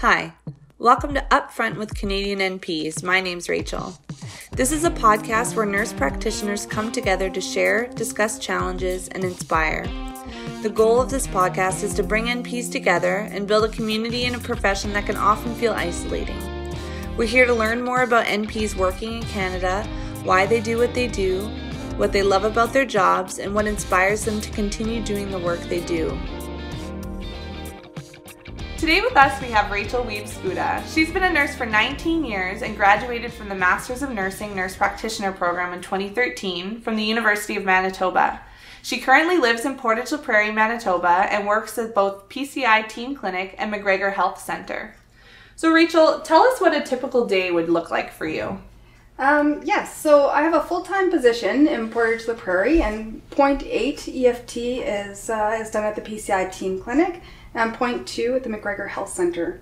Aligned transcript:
Hi, 0.00 0.34
welcome 0.78 1.14
to 1.14 1.26
Upfront 1.30 1.78
with 1.78 1.94
Canadian 1.94 2.58
NPs. 2.58 3.02
My 3.02 3.18
name's 3.22 3.48
Rachel. 3.48 3.98
This 4.52 4.70
is 4.70 4.84
a 4.84 4.90
podcast 4.90 5.56
where 5.56 5.64
nurse 5.64 5.94
practitioners 5.94 6.66
come 6.66 6.92
together 6.92 7.30
to 7.30 7.40
share, 7.40 7.86
discuss 7.94 8.38
challenges, 8.38 9.08
and 9.08 9.24
inspire. 9.24 9.86
The 10.60 10.68
goal 10.68 11.00
of 11.00 11.08
this 11.08 11.26
podcast 11.26 11.82
is 11.82 11.94
to 11.94 12.02
bring 12.02 12.26
NPs 12.26 12.70
together 12.70 13.26
and 13.32 13.48
build 13.48 13.64
a 13.64 13.70
community 13.70 14.24
in 14.24 14.34
a 14.34 14.38
profession 14.38 14.92
that 14.92 15.06
can 15.06 15.16
often 15.16 15.54
feel 15.54 15.72
isolating. 15.72 16.42
We're 17.16 17.24
here 17.24 17.46
to 17.46 17.54
learn 17.54 17.80
more 17.80 18.02
about 18.02 18.26
NPs 18.26 18.76
working 18.76 19.14
in 19.14 19.22
Canada, 19.22 19.82
why 20.24 20.44
they 20.44 20.60
do 20.60 20.76
what 20.76 20.92
they 20.92 21.08
do, 21.08 21.48
what 21.96 22.12
they 22.12 22.22
love 22.22 22.44
about 22.44 22.74
their 22.74 22.84
jobs, 22.84 23.38
and 23.38 23.54
what 23.54 23.66
inspires 23.66 24.26
them 24.26 24.42
to 24.42 24.50
continue 24.50 25.02
doing 25.02 25.30
the 25.30 25.38
work 25.38 25.60
they 25.60 25.80
do. 25.80 26.18
Today 28.78 29.00
with 29.00 29.16
us 29.16 29.40
we 29.40 29.48
have 29.48 29.70
Rachel 29.70 30.04
Weaves 30.04 30.36
Scuda. 30.36 30.84
She's 30.92 31.10
been 31.10 31.22
a 31.22 31.32
nurse 31.32 31.56
for 31.56 31.64
19 31.64 32.26
years 32.26 32.60
and 32.60 32.76
graduated 32.76 33.32
from 33.32 33.48
the 33.48 33.54
Masters 33.54 34.02
of 34.02 34.10
Nursing 34.10 34.54
Nurse 34.54 34.76
Practitioner 34.76 35.32
program 35.32 35.72
in 35.72 35.80
2013 35.80 36.82
from 36.82 36.94
the 36.94 37.02
University 37.02 37.56
of 37.56 37.64
Manitoba. 37.64 38.38
She 38.82 38.98
currently 38.98 39.38
lives 39.38 39.64
in 39.64 39.78
Portage 39.78 40.12
la 40.12 40.18
Prairie, 40.18 40.52
Manitoba 40.52 41.26
and 41.32 41.46
works 41.46 41.78
at 41.78 41.94
both 41.94 42.28
PCI 42.28 42.86
Teen 42.86 43.14
Clinic 43.14 43.54
and 43.56 43.72
McGregor 43.72 44.12
Health 44.12 44.38
Center. 44.38 44.94
So 45.56 45.72
Rachel, 45.72 46.20
tell 46.20 46.42
us 46.42 46.60
what 46.60 46.76
a 46.76 46.82
typical 46.82 47.26
day 47.26 47.50
would 47.50 47.70
look 47.70 47.90
like 47.90 48.12
for 48.12 48.26
you. 48.26 48.60
Um, 49.18 49.62
yes, 49.64 49.96
so 49.96 50.28
I 50.28 50.42
have 50.42 50.52
a 50.52 50.60
full 50.60 50.82
time 50.82 51.10
position 51.10 51.66
in 51.66 51.88
Portage 51.88 52.28
la 52.28 52.34
Prairie, 52.34 52.82
and 52.82 53.28
point 53.30 53.62
eight 53.62 54.06
EFT 54.06 54.56
is 54.58 55.30
uh, 55.30 55.56
is 55.58 55.70
done 55.70 55.84
at 55.84 55.94
the 55.94 56.02
PCI 56.02 56.52
Teen 56.52 56.78
Clinic, 56.78 57.22
and 57.56 57.74
point 57.74 58.06
two 58.06 58.34
at 58.36 58.44
the 58.44 58.48
McGregor 58.48 58.88
Health 58.88 59.08
Center. 59.08 59.60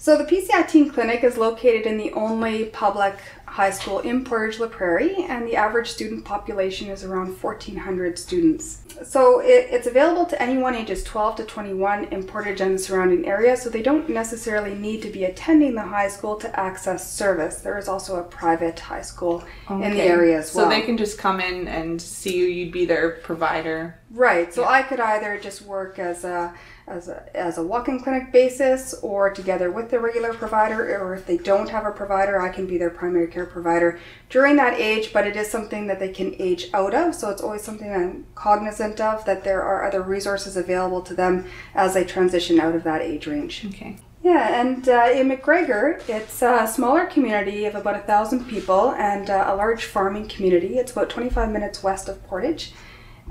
So 0.00 0.16
the 0.16 0.22
PCI 0.22 0.68
Teen 0.68 0.90
Clinic 0.90 1.24
is 1.24 1.36
located 1.36 1.84
in 1.84 1.98
the 1.98 2.12
only 2.12 2.66
public 2.66 3.16
high 3.46 3.70
school 3.70 3.98
in 3.98 4.24
Portage 4.24 4.60
la 4.60 4.68
Prairie, 4.68 5.16
and 5.28 5.44
the 5.44 5.56
average 5.56 5.88
student 5.88 6.24
population 6.24 6.88
is 6.88 7.02
around 7.02 7.42
1,400 7.42 8.16
students. 8.16 8.84
So 9.04 9.40
it, 9.40 9.66
it's 9.70 9.88
available 9.88 10.24
to 10.26 10.40
anyone 10.40 10.76
ages 10.76 11.02
12 11.02 11.36
to 11.36 11.44
21 11.44 12.04
in 12.04 12.22
Portage 12.22 12.60
and 12.60 12.76
the 12.76 12.78
surrounding 12.78 13.26
area, 13.26 13.56
so 13.56 13.70
they 13.70 13.82
don't 13.82 14.08
necessarily 14.08 14.72
need 14.74 15.02
to 15.02 15.10
be 15.10 15.24
attending 15.24 15.74
the 15.74 15.82
high 15.82 16.08
school 16.08 16.36
to 16.36 16.60
access 16.60 17.12
service. 17.12 17.56
There 17.60 17.76
is 17.76 17.88
also 17.88 18.20
a 18.20 18.22
private 18.22 18.78
high 18.78 19.02
school 19.02 19.42
in 19.68 19.80
the 19.80 20.02
area 20.02 20.38
as 20.38 20.54
well. 20.54 20.66
So 20.66 20.70
they 20.70 20.82
can 20.82 20.96
just 20.96 21.18
come 21.18 21.40
in 21.40 21.66
and 21.66 22.00
see 22.00 22.36
you, 22.36 22.44
you'd 22.44 22.72
be 22.72 22.84
their 22.84 23.10
provider. 23.10 23.98
Right. 24.10 24.52
So 24.54 24.64
I 24.64 24.82
could 24.82 25.00
either 25.00 25.38
just 25.38 25.62
work 25.62 25.98
as 25.98 26.24
a 26.24 26.54
as 26.86 27.08
a 27.08 27.36
as 27.36 27.58
a 27.58 27.62
walk-in 27.62 28.00
clinic 28.00 28.32
basis 28.32 28.94
or 29.02 29.28
together 29.30 29.70
with 29.70 29.90
the 29.90 30.00
regular 30.00 30.32
provider 30.32 30.98
or 30.98 31.14
if 31.14 31.26
they 31.26 31.36
don't 31.36 31.68
have 31.68 31.84
a 31.84 31.90
provider, 31.90 32.40
I 32.40 32.48
can 32.48 32.66
be 32.66 32.78
their 32.78 32.88
primary 32.88 33.26
care 33.26 33.44
provider 33.44 34.00
during 34.30 34.56
that 34.56 34.80
age, 34.80 35.12
but 35.12 35.26
it 35.26 35.36
is 35.36 35.50
something 35.50 35.88
that 35.88 36.00
they 36.00 36.08
can 36.08 36.34
age 36.38 36.68
out 36.72 36.94
of. 36.94 37.14
So 37.14 37.28
it's 37.28 37.42
always 37.42 37.62
something 37.62 37.92
I'm 37.92 38.26
cognizant 38.34 38.98
of 38.98 39.26
that 39.26 39.44
there 39.44 39.62
are 39.62 39.86
other 39.86 40.00
resources 40.00 40.56
available 40.56 41.02
to 41.02 41.14
them 41.14 41.44
as 41.74 41.92
they 41.92 42.04
transition 42.04 42.58
out 42.58 42.74
of 42.74 42.84
that 42.84 43.02
age 43.02 43.26
range. 43.26 43.66
Okay. 43.66 43.98
Yeah, 44.22 44.60
and 44.60 44.88
uh, 44.88 45.10
in 45.12 45.28
McGregor, 45.28 46.06
it's 46.08 46.42
a 46.42 46.66
smaller 46.66 47.06
community 47.06 47.66
of 47.66 47.74
about 47.74 47.96
a 47.96 48.00
thousand 48.00 48.46
people 48.46 48.90
and 48.92 49.30
uh, 49.30 49.44
a 49.46 49.54
large 49.54 49.84
farming 49.84 50.28
community. 50.28 50.76
It's 50.76 50.92
about 50.92 51.08
25 51.08 51.50
minutes 51.50 51.82
west 51.82 52.08
of 52.08 52.22
Portage. 52.26 52.72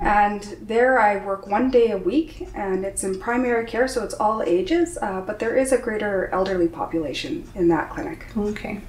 And 0.00 0.42
there 0.60 0.98
I 1.00 1.24
work 1.24 1.46
one 1.46 1.70
day 1.70 1.90
a 1.90 1.98
week, 1.98 2.48
and 2.54 2.84
it's 2.84 3.02
in 3.02 3.18
primary 3.18 3.66
care, 3.66 3.88
so 3.88 4.04
it's 4.04 4.14
all 4.14 4.42
ages, 4.42 4.96
uh, 5.02 5.22
but 5.22 5.38
there 5.38 5.56
is 5.56 5.72
a 5.72 5.78
greater 5.78 6.28
elderly 6.32 6.68
population 6.68 7.50
in 7.54 7.68
that 7.68 7.90
clinic. 7.90 8.26
Okay. 8.36 8.80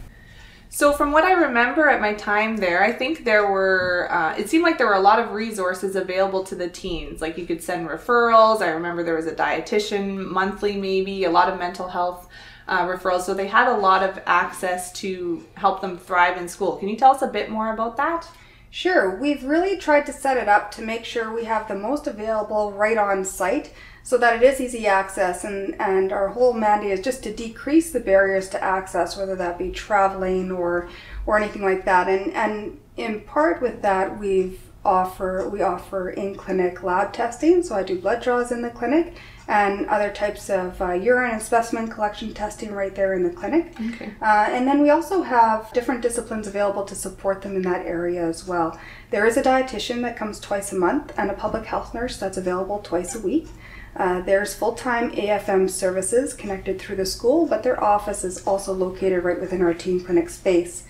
So, 0.72 0.94
from 0.94 1.12
what 1.12 1.24
I 1.24 1.32
remember 1.32 1.90
at 1.90 2.00
my 2.00 2.14
time 2.14 2.58
there, 2.58 2.84
I 2.84 2.92
think 2.92 3.26
there 3.26 3.52
were, 3.52 4.08
uh, 4.12 4.36
it 4.38 4.50
seemed 4.50 4.64
like 4.64 4.78
there 4.78 4.86
were 4.86 4.94
a 4.94 5.02
lot 5.02 5.17
of 5.17 5.32
resources 5.32 5.95
available 5.95 6.44
to 6.44 6.54
the 6.54 6.70
teens. 6.70 7.22
Like 7.22 7.39
you 7.39 7.48
could 7.48 7.64
send 7.64 7.89
referrals. 7.89 8.62
I 8.62 8.70
remember 8.70 9.04
there 9.04 9.16
was 9.16 9.26
a 9.26 9.33
dietitian 9.33 10.28
monthly, 10.28 10.78
maybe, 10.78 11.23
a 11.23 11.32
lot 11.32 11.52
of 11.52 11.58
mental 11.58 11.88
health 11.88 12.30
uh, 12.67 12.86
referrals. 12.86 13.22
So, 13.22 13.33
they 13.33 13.48
had 13.48 13.67
a 13.67 13.78
lot 13.78 14.08
of 14.08 14.22
access 14.28 14.92
to 14.94 15.44
help 15.56 15.82
them 15.82 15.98
thrive 15.98 16.38
in 16.38 16.48
school. 16.48 16.78
Can 16.78 16.88
you 16.88 16.95
tell 16.95 17.12
us 17.16 17.23
a 17.23 17.28
bit 17.28 17.50
more 17.50 17.73
about 17.73 17.98
that? 17.98 18.28
Sure, 18.72 19.16
we've 19.16 19.44
really 19.44 19.78
tried 19.78 20.06
to 20.06 20.14
set 20.14 20.38
it 20.38 20.48
up 20.48 20.70
to 20.72 20.82
make 20.82 21.04
sure 21.04 21.34
we 21.34 21.46
have 21.46 21.68
the 21.68 21.76
most 21.76 22.06
available 22.06 22.72
right 22.72 22.98
on 22.98 23.26
site 23.26 23.74
so 24.04 24.18
that 24.18 24.36
it 24.36 24.44
is 24.44 24.62
easy 24.62 24.86
access 24.86 25.44
and, 25.44 25.80
and 25.82 26.12
our 26.12 26.30
whole 26.30 26.54
mandate 26.54 26.92
is 26.92 27.02
just 27.02 27.24
to 27.24 27.34
decrease 27.34 27.92
the 27.92 28.00
barriers 28.00 28.48
to 28.50 28.64
access, 28.64 29.18
whether 29.18 29.36
that 29.36 29.58
be 29.58 29.72
traveling 29.72 30.52
or 30.52 30.88
or 31.26 31.38
anything 31.38 31.64
like 31.64 31.86
that. 31.86 32.08
And 32.08 32.32
and 32.34 32.80
in 32.96 33.22
part 33.22 33.62
with 33.62 33.82
that 33.82 34.20
we've 34.20 34.60
offer 34.98 35.48
we 35.54 35.61
offer 35.61 36.10
in 36.10 36.36
clinic 36.36 36.82
lab 36.83 37.14
testing 37.14 37.61
so 37.64 37.76
i 37.76 37.83
do 37.83 38.00
blood 38.00 38.22
draws 38.22 38.52
in 38.52 38.61
the 38.61 38.70
clinic 38.80 39.16
and 39.48 39.88
other 39.88 40.11
types 40.11 40.50
of 40.50 40.80
uh, 40.82 40.92
urine 40.94 41.32
and 41.32 41.42
specimen 41.42 41.88
collection 41.88 42.33
testing 42.33 42.72
right 42.72 42.95
there 42.95 43.14
in 43.14 43.23
the 43.23 43.30
clinic 43.39 43.73
Okay. 43.94 44.11
uh, 44.22 44.48
and 44.55 44.67
then 44.67 44.82
we 44.82 44.89
also 44.89 45.22
have 45.22 45.72
different 45.73 46.02
disciplines 46.02 46.48
available 46.48 46.83
to 46.86 46.95
support 46.95 47.42
them 47.42 47.55
in 47.55 47.64
that 47.64 47.86
area 47.86 48.23
as 48.33 48.48
well 48.48 48.80
there 49.11 49.26
is 49.26 49.38
a 49.38 49.44
dietitian 49.44 50.02
that 50.02 50.17
comes 50.17 50.39
twice 50.39 50.72
a 50.72 50.76
month 50.88 51.14
and 51.17 51.30
a 51.30 51.33
public 51.45 51.66
health 51.66 51.94
nurse 51.94 52.17
that's 52.17 52.38
available 52.38 52.80
twice 52.80 53.16
a 53.16 53.20
week 53.20 53.48
uh, 53.95 54.21
there's 54.21 54.54
full-time 54.56 55.11
AFM 55.11 55.70
services 55.70 56.33
connected 56.36 56.80
through 56.80 56.95
the 56.95 57.06
school, 57.08 57.48
but 57.48 57.64
their 57.64 57.83
office 57.83 58.23
is 58.23 58.45
also 58.45 58.71
located 58.71 59.23
right 59.23 59.42
within 59.42 59.64
our 59.64 59.73
teen 59.73 60.00
clinic 60.00 60.30
space. 60.30 60.83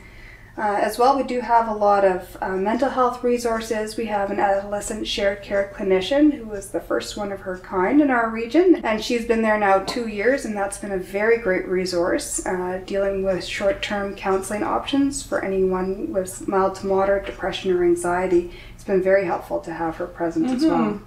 Uh, 0.59 0.77
as 0.81 0.97
well, 0.97 1.15
we 1.15 1.23
do 1.23 1.39
have 1.39 1.69
a 1.69 1.73
lot 1.73 2.03
of 2.03 2.35
uh, 2.41 2.49
mental 2.49 2.89
health 2.89 3.23
resources. 3.23 3.95
We 3.95 4.07
have 4.07 4.29
an 4.29 4.41
adolescent 4.41 5.07
shared 5.07 5.41
care 5.41 5.71
clinician 5.73 6.33
who 6.33 6.43
was 6.43 6.71
the 6.71 6.81
first 6.81 7.15
one 7.15 7.31
of 7.31 7.39
her 7.39 7.59
kind 7.59 8.01
in 8.01 8.11
our 8.11 8.29
region, 8.29 8.81
and 8.83 9.01
she's 9.01 9.25
been 9.25 9.41
there 9.41 9.57
now 9.57 9.79
two 9.79 10.09
years, 10.09 10.43
and 10.43 10.57
that's 10.57 10.77
been 10.77 10.91
a 10.91 10.97
very 10.97 11.37
great 11.37 11.65
resource 11.65 12.45
uh, 12.45 12.81
dealing 12.85 13.23
with 13.23 13.45
short 13.45 13.81
term 13.81 14.17
counseling 14.17 14.61
options 14.63 15.23
for 15.23 15.45
anyone 15.45 16.11
with 16.11 16.45
mild 16.45 16.75
to 16.75 16.87
moderate 16.87 17.25
depression 17.25 17.71
or 17.71 17.85
anxiety. 17.85 18.51
It's 18.75 18.83
been 18.83 19.01
very 19.01 19.23
helpful 19.23 19.61
to 19.61 19.73
have 19.73 19.95
her 19.95 20.07
present 20.07 20.49
as 20.49 20.65
well. 20.65 21.01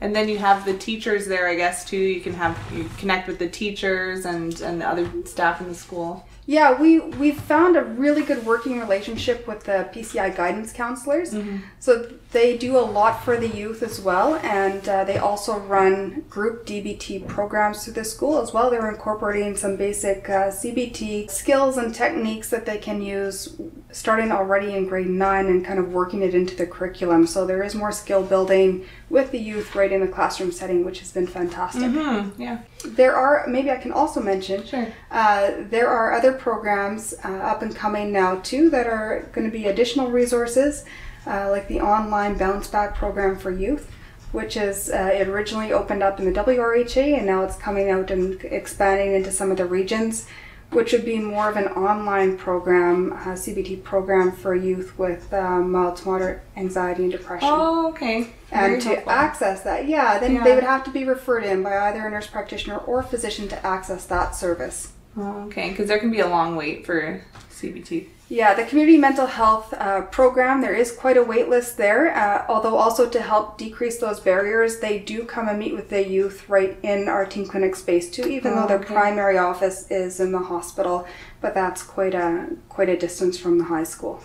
And 0.00 0.16
then 0.16 0.28
you 0.28 0.38
have 0.38 0.64
the 0.64 0.76
teachers 0.76 1.28
there, 1.28 1.46
I 1.46 1.54
guess, 1.54 1.84
too. 1.84 1.96
You 1.96 2.20
can 2.20 2.34
have 2.34 2.58
you 2.74 2.90
connect 2.98 3.28
with 3.28 3.38
the 3.38 3.48
teachers 3.48 4.24
and 4.24 4.60
and 4.62 4.80
the 4.80 4.88
other 4.88 5.08
staff 5.26 5.60
in 5.60 5.68
the 5.68 5.76
school. 5.76 6.27
Yeah, 6.48 6.80
we 6.80 6.98
we've 6.98 7.38
found 7.38 7.76
a 7.76 7.84
really 7.84 8.22
good 8.22 8.46
working 8.46 8.80
relationship 8.80 9.46
with 9.46 9.64
the 9.64 9.86
PCI 9.92 10.34
guidance 10.34 10.72
counselors. 10.72 11.34
Mm-hmm. 11.34 11.58
So 11.78 12.10
they 12.30 12.58
do 12.58 12.76
a 12.76 12.80
lot 12.80 13.24
for 13.24 13.38
the 13.38 13.48
youth 13.48 13.82
as 13.82 14.00
well, 14.00 14.34
and 14.42 14.86
uh, 14.86 15.04
they 15.04 15.16
also 15.16 15.58
run 15.60 16.24
group 16.28 16.66
DBT 16.66 17.26
programs 17.26 17.84
through 17.84 17.94
the 17.94 18.04
school 18.04 18.38
as 18.42 18.52
well. 18.52 18.68
They're 18.70 18.90
incorporating 18.90 19.56
some 19.56 19.76
basic 19.76 20.28
uh, 20.28 20.48
CBT 20.48 21.30
skills 21.30 21.78
and 21.78 21.94
techniques 21.94 22.50
that 22.50 22.66
they 22.66 22.76
can 22.76 23.00
use 23.00 23.56
starting 23.92 24.30
already 24.30 24.74
in 24.74 24.86
grade 24.86 25.06
nine 25.06 25.46
and 25.46 25.64
kind 25.64 25.78
of 25.78 25.88
working 25.94 26.20
it 26.20 26.34
into 26.34 26.54
the 26.54 26.66
curriculum. 26.66 27.26
So 27.26 27.46
there 27.46 27.62
is 27.62 27.74
more 27.74 27.92
skill 27.92 28.22
building 28.22 28.84
with 29.08 29.30
the 29.30 29.38
youth 29.38 29.74
right 29.74 29.90
in 29.90 30.02
the 30.02 30.08
classroom 30.08 30.52
setting, 30.52 30.84
which 30.84 30.98
has 30.98 31.10
been 31.10 31.26
fantastic. 31.26 31.90
Hmm. 31.90 32.28
Yeah. 32.40 32.58
There 32.84 33.16
are, 33.16 33.46
maybe 33.48 33.70
I 33.70 33.76
can 33.78 33.90
also 33.92 34.20
mention, 34.20 34.66
Sure. 34.66 34.86
uh, 35.10 35.52
there 35.70 35.88
are 35.88 36.12
other 36.12 36.32
programs 36.34 37.14
uh, 37.24 37.28
up 37.28 37.62
and 37.62 37.74
coming 37.74 38.12
now 38.12 38.36
too 38.40 38.68
that 38.68 38.86
are 38.86 39.26
going 39.32 39.46
to 39.50 39.50
be 39.50 39.66
additional 39.66 40.10
resources, 40.10 40.84
uh, 41.28 41.48
like 41.50 41.68
the 41.68 41.80
online 41.80 42.36
bounce 42.38 42.66
back 42.68 42.94
program 42.94 43.36
for 43.38 43.50
youth, 43.50 43.90
which 44.32 44.56
is 44.56 44.90
uh, 44.90 45.10
it 45.12 45.28
originally 45.28 45.72
opened 45.72 46.02
up 46.02 46.18
in 46.18 46.24
the 46.32 46.40
WRHA 46.40 47.16
and 47.18 47.26
now 47.26 47.42
it's 47.44 47.56
coming 47.56 47.90
out 47.90 48.10
and 48.10 48.42
expanding 48.44 49.14
into 49.14 49.30
some 49.30 49.50
of 49.50 49.56
the 49.56 49.64
regions, 49.66 50.26
which 50.70 50.92
would 50.92 51.04
be 51.04 51.18
more 51.18 51.48
of 51.48 51.56
an 51.56 51.68
online 51.68 52.36
program, 52.36 53.12
uh, 53.12 53.34
CBT 53.34 53.82
program 53.82 54.32
for 54.32 54.54
youth 54.54 54.98
with 54.98 55.32
um, 55.32 55.72
mild 55.72 55.96
to 55.96 56.08
moderate 56.08 56.40
anxiety 56.56 57.04
and 57.04 57.12
depression. 57.12 57.48
Oh, 57.50 57.88
okay. 57.90 58.30
Very 58.50 58.74
And 58.74 58.82
to 58.82 58.88
helpful. 58.88 59.12
access 59.12 59.62
that, 59.62 59.86
yeah, 59.88 60.18
then 60.18 60.34
Yeah. 60.34 60.44
they 60.44 60.54
would 60.54 60.64
have 60.64 60.84
to 60.84 60.90
be 60.90 61.04
referred 61.04 61.44
in 61.44 61.62
by 61.62 61.76
either 61.78 62.06
a 62.06 62.10
nurse 62.10 62.26
practitioner 62.26 62.76
or 62.78 63.02
physician 63.02 63.48
to 63.48 63.66
access 63.66 64.04
that 64.06 64.34
service. 64.34 64.92
Oh, 65.16 65.44
okay, 65.46 65.70
because 65.70 65.88
there 65.88 65.98
can 65.98 66.10
be 66.10 66.20
a 66.20 66.28
long 66.28 66.54
wait 66.54 66.84
for 66.86 67.22
CBT. 67.50 68.08
Yeah, 68.30 68.52
the 68.52 68.64
community 68.64 68.98
mental 68.98 69.24
health 69.26 69.72
uh, 69.72 70.02
program, 70.02 70.60
there 70.60 70.74
is 70.74 70.92
quite 70.92 71.16
a 71.16 71.22
wait 71.22 71.48
list 71.48 71.78
there. 71.78 72.14
Uh, 72.14 72.44
although, 72.46 72.76
also 72.76 73.08
to 73.08 73.22
help 73.22 73.56
decrease 73.56 73.98
those 73.98 74.20
barriers, 74.20 74.80
they 74.80 74.98
do 74.98 75.24
come 75.24 75.48
and 75.48 75.58
meet 75.58 75.72
with 75.74 75.88
the 75.88 76.06
youth 76.06 76.46
right 76.46 76.76
in 76.82 77.08
our 77.08 77.24
teen 77.24 77.46
clinic 77.46 77.74
space 77.74 78.10
too, 78.10 78.28
even 78.28 78.52
Oh, 78.52 78.56
though 78.56 78.66
their 78.66 78.78
okay. 78.80 78.92
primary 78.94 79.38
office 79.38 79.90
is 79.90 80.20
in 80.20 80.32
the 80.32 80.40
hospital. 80.40 81.06
But 81.40 81.54
that's 81.54 81.82
quite 81.82 82.14
a 82.14 82.48
quite 82.68 82.90
a 82.90 82.98
distance 82.98 83.38
from 83.38 83.56
the 83.56 83.64
high 83.64 83.84
school. 83.84 84.22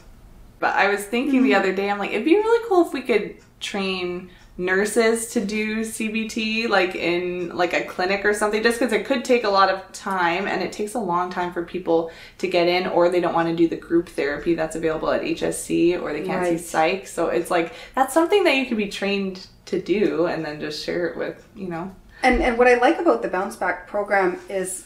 But 0.60 0.76
I 0.76 0.90
was 0.90 1.06
thinking 1.06 1.44
the 1.44 1.56
other 1.56 1.74
day, 1.74 1.90
I'm 1.90 1.98
like, 2.00 2.12
it'd 2.12 2.26
be 2.26 2.36
really 2.36 2.68
cool 2.68 2.86
if 2.86 2.94
we 2.94 3.02
could 3.04 3.36
train 3.62 4.32
nurses 4.56 5.28
to 5.32 5.44
do 5.44 5.80
CBT 5.82 6.70
like 6.70 6.94
in 6.94 7.56
like 7.56 7.74
a 7.74 7.84
clinic 7.86 8.24
or 8.24 8.34
something 8.36 8.62
just 8.62 8.80
because 8.80 8.94
it 8.94 9.04
could 9.04 9.26
take 9.26 9.44
a 9.46 9.50
lot 9.50 9.70
of 9.70 9.92
time 9.94 10.48
and 10.48 10.62
it 10.62 10.72
takes 10.72 10.94
a 10.94 11.00
long 11.00 11.32
time 11.32 11.52
for 11.52 11.64
people 11.64 12.12
to 12.38 12.48
get 12.48 12.68
in 12.68 12.86
or 12.86 13.10
they 13.10 13.20
don't 13.20 13.34
want 13.34 13.48
to 13.50 13.56
do 13.56 13.68
the 13.68 13.76
group 13.76 14.08
therapy 14.10 14.54
that's 14.54 14.76
available 14.76 15.10
at 15.10 15.22
HSC 15.22 16.00
or 16.00 16.14
they 16.14 16.22
can't 16.22 16.42
Right. 16.42 16.60
see 16.60 16.64
psych 16.64 17.08
so 17.08 17.30
it's 17.30 17.50
like 17.50 17.74
that's 17.96 18.14
something 18.14 18.44
that 18.44 18.56
you 18.56 18.68
could 18.68 18.78
be 18.78 18.90
trained 18.90 19.48
to 19.66 19.82
do 19.82 20.28
and 20.28 20.46
then 20.46 20.60
just 20.60 20.86
share 20.86 21.08
it 21.08 21.18
with 21.18 21.48
you 21.56 21.68
know 21.68 21.92
And 22.22 22.42
and 22.44 22.58
what 22.58 22.68
I 22.68 22.76
like 22.76 23.00
about 23.00 23.24
the 23.24 23.30
bounce 23.30 23.56
back 23.56 23.88
program 23.88 24.40
is 24.50 24.86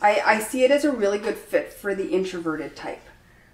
I, 0.00 0.22
I 0.24 0.38
see 0.40 0.64
it 0.64 0.70
as 0.70 0.84
a 0.84 0.90
really 0.90 1.18
good 1.18 1.36
fit 1.36 1.72
for 1.72 1.94
the 1.94 2.08
introverted 2.08 2.74
type. 2.74 3.02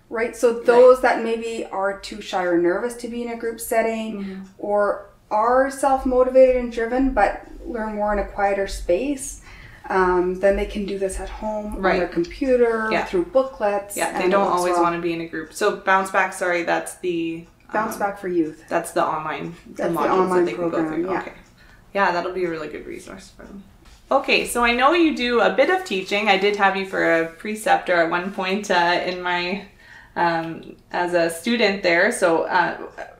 Right? 0.09 0.35
So 0.35 0.61
those 0.61 1.03
that 1.03 1.23
maybe 1.23 1.67
are 1.67 1.99
too 1.99 2.23
shy 2.23 2.45
or 2.45 2.57
nervous 2.57 2.95
to 2.95 3.09
be 3.09 3.23
in 3.23 3.29
a 3.31 3.37
group 3.37 3.61
setting 3.61 4.19
mm-hmm. 4.25 4.43
or 4.57 5.11
are 5.31 5.71
self 5.71 6.07
motivated 6.07 6.57
and 6.57 6.73
driven 6.73 7.13
but 7.13 7.47
learn 7.67 7.95
more 7.97 8.13
in 8.13 8.19
a 8.19 8.27
quieter 8.27 8.67
space. 8.67 9.43
Um, 9.91 10.39
then 10.41 10.57
they 10.57 10.67
can 10.67 10.85
do 10.85 10.99
this 10.99 11.19
at 11.19 11.31
home 11.31 11.77
on 11.77 11.83
their 11.83 12.09
computer 12.09 12.89
Yeah. 12.93 13.05
through 13.07 13.25
booklets. 13.27 13.97
yeah 13.97 14.21
they 14.21 14.29
don't 14.29 14.47
always 14.49 14.75
well. 14.75 14.83
want 14.83 14.97
to 14.97 15.01
be 15.01 15.15
in 15.15 15.23
a 15.23 15.27
group 15.27 15.55
so 15.55 15.77
bounce 15.77 16.11
back 16.11 16.35
sorry 16.35 16.63
that's 16.63 16.97
the 16.97 17.47
bounce 17.73 17.95
um, 17.95 18.01
back 18.01 18.19
for 18.19 18.29
youth. 18.29 18.65
That's 18.69 18.91
the 18.93 19.03
online 19.05 19.55
That's 19.69 19.93
the 19.95 19.99
modules 19.99 20.11
online 20.11 20.45
that 20.45 20.51
they 20.51 20.57
can 20.57 20.65
go 20.65 20.71
program, 20.71 20.95
through. 21.03 21.11
yeah. 21.13 21.21
Okay. 21.21 21.33
Yeah, 21.95 22.13
that'll 22.13 22.33
be 22.33 22.45
a 22.45 22.51
really 22.51 22.69
good 22.69 22.87
resource 22.87 23.33
for 23.35 23.45
them. 23.45 23.63
Okay, 24.11 24.47
so 24.47 24.63
I 24.65 24.73
know 24.75 24.93
you 24.93 25.15
do 25.17 25.41
a 25.41 25.53
bit 25.53 25.69
of 25.71 25.85
teaching. 25.85 26.29
I 26.29 26.37
did 26.39 26.57
have 26.57 26.77
you 26.77 26.87
for 26.87 27.21
a 27.23 27.27
preceptor 27.27 27.95
at 27.95 28.11
one 28.11 28.33
point 28.33 28.71
uh, 28.71 29.01
in 29.05 29.21
my 29.23 29.67
um, 30.17 30.77
as 30.93 31.13
a 31.15 31.29
student 31.31 31.83
there. 31.83 32.11
So 32.13 32.43
uh, 32.45 32.79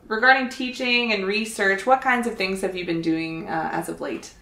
regarding 0.09 0.49
teaching 0.49 1.13
and 1.13 1.27
research, 1.27 1.87
what 1.87 2.01
kinds 2.01 2.27
of 2.27 2.37
things 2.37 2.63
have 2.63 2.75
you 2.75 2.85
been 2.85 3.03
doing 3.03 3.49
uh, 3.49 3.71
as 3.73 3.89
of 3.89 4.01
late? 4.01 4.33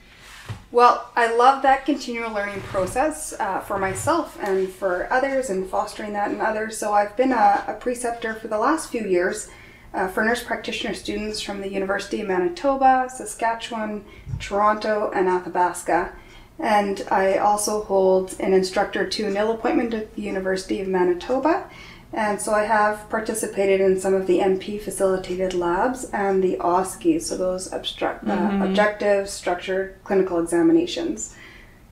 Well, 0.72 1.10
I 1.14 1.34
love 1.34 1.62
that 1.62 1.84
continual 1.84 2.32
learning 2.32 2.60
process 2.62 3.32
uh, 3.38 3.60
for 3.60 3.78
myself 3.78 4.38
and 4.42 4.68
for 4.68 5.12
others 5.12 5.50
and 5.50 5.68
fostering 5.68 6.12
that 6.14 6.30
in 6.30 6.40
others. 6.40 6.76
So 6.76 6.92
I've 6.92 7.16
been 7.16 7.32
a, 7.32 7.64
a 7.68 7.76
preceptor 7.80 8.34
for 8.34 8.48
the 8.48 8.58
last 8.58 8.90
few 8.90 9.06
years 9.06 9.48
uh, 9.94 10.08
for 10.08 10.24
nurse 10.24 10.42
practitioner 10.42 10.94
students 10.94 11.40
from 11.40 11.60
the 11.60 11.70
University 11.70 12.20
of 12.20 12.28
Manitoba, 12.28 13.08
Saskatchewan, 13.08 14.04
Toronto, 14.38 15.10
and 15.14 15.28
Athabasca. 15.28 16.12
And 16.58 17.06
I 17.10 17.36
also 17.36 17.82
hold 17.82 18.34
an 18.40 18.52
instructor 18.52 19.06
to 19.06 19.30
nil 19.30 19.52
appointment 19.52 19.94
at 19.94 20.14
the 20.14 20.22
University 20.22 20.80
of 20.80 20.88
Manitoba. 20.88 21.70
And 22.12 22.40
so 22.40 22.52
I 22.52 22.64
have 22.64 23.08
participated 23.10 23.80
in 23.80 24.00
some 24.00 24.14
of 24.14 24.26
the 24.26 24.38
NP 24.38 24.80
facilitated 24.80 25.54
labs 25.54 26.04
and 26.12 26.42
the 26.42 26.56
OSCE, 26.56 27.20
so 27.20 27.36
those 27.36 27.72
abstract, 27.72 28.26
uh, 28.26 28.60
objective 28.62 29.28
structured 29.28 29.96
clinical 30.04 30.38
examinations. 30.38 31.34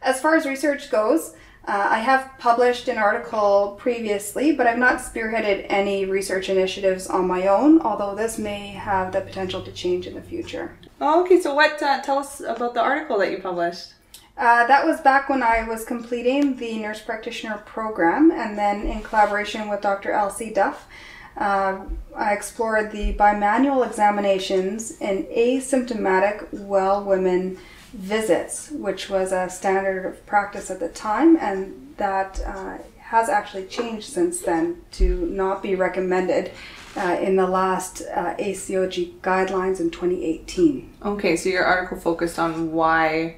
As 0.01 0.21
far 0.21 0.37
as 0.37 0.47
research 0.47 0.91
goes, 0.91 1.35
uh, 1.67 1.89
I 1.91 1.99
have 2.01 2.31
published 2.39 2.89
an 2.89 2.99
article 2.99 3.77
previously, 3.79 4.53
but 4.53 4.67
I've 4.67 4.79
not 4.79 4.99
spearheaded 4.99 5.67
any 5.71 6.05
research 6.05 6.51
initiatives 6.51 7.07
on 7.07 7.27
my 7.27 7.47
own, 7.47 7.81
although 7.81 8.15
this 8.15 8.37
may 8.39 8.69
have 8.69 9.13
the 9.13 9.23
potential 9.23 9.63
to 9.63 9.73
change 9.73 10.07
in 10.07 10.15
the 10.15 10.21
future. 10.21 10.77
Oh, 11.01 11.23
okay. 11.23 11.41
So 11.41 11.55
what? 11.55 11.83
Uh, 11.83 12.03
tell 12.03 12.19
us 12.19 12.41
about 12.41 12.75
the 12.75 12.83
article 12.83 13.19
that 13.19 13.31
you 13.31 13.39
published. 13.39 13.95
Uh, 14.37 14.67
that 14.67 14.85
was 14.85 15.01
back 15.01 15.29
when 15.29 15.43
I 15.43 15.67
was 15.67 15.85
completing 15.85 16.57
the 16.57 16.79
nurse 16.79 17.01
practitioner 17.01 17.59
program, 17.59 18.33
and 18.33 18.59
then 18.59 18.87
in 18.87 19.03
collaboration 19.03 19.69
with 19.69 19.81
Dr. 19.81 20.11
Elsie 20.11 20.53
Duff, 20.53 20.89
uh, 21.37 21.81
I 22.17 22.33
explored 22.33 22.91
the 22.91 23.15
bimanual 23.15 23.87
examinations 23.87 25.01
in 25.01 25.25
asymptomatic 25.25 26.53
well 26.53 27.05
women 27.05 27.59
visits, 27.93 28.71
which 28.71 29.09
was 29.09 29.31
a 29.33 29.49
standard 29.49 30.05
of 30.05 30.27
practice 30.27 30.71
at 30.71 30.81
the 30.81 30.89
time, 30.89 31.37
and 31.37 31.95
that 31.97 32.41
uh, 32.45 32.79
has 32.99 33.29
actually 33.29 33.67
changed 33.67 34.09
since 34.09 34.41
then 34.41 34.83
to 34.93 35.27
not 35.27 35.63
be 35.63 35.77
recommended 35.77 36.51
uh, 36.97 37.17
in 37.21 37.37
the 37.37 37.47
last 37.47 38.03
uh, 38.13 38.35
ACOG 38.37 39.21
guidelines 39.21 39.81
in 39.81 39.91
2018 39.91 40.93
Okay, 41.05 41.37
so 41.37 41.49
your 41.49 41.65
article 41.65 41.99
focused 41.99 42.39
on 42.39 42.73
why 42.73 43.37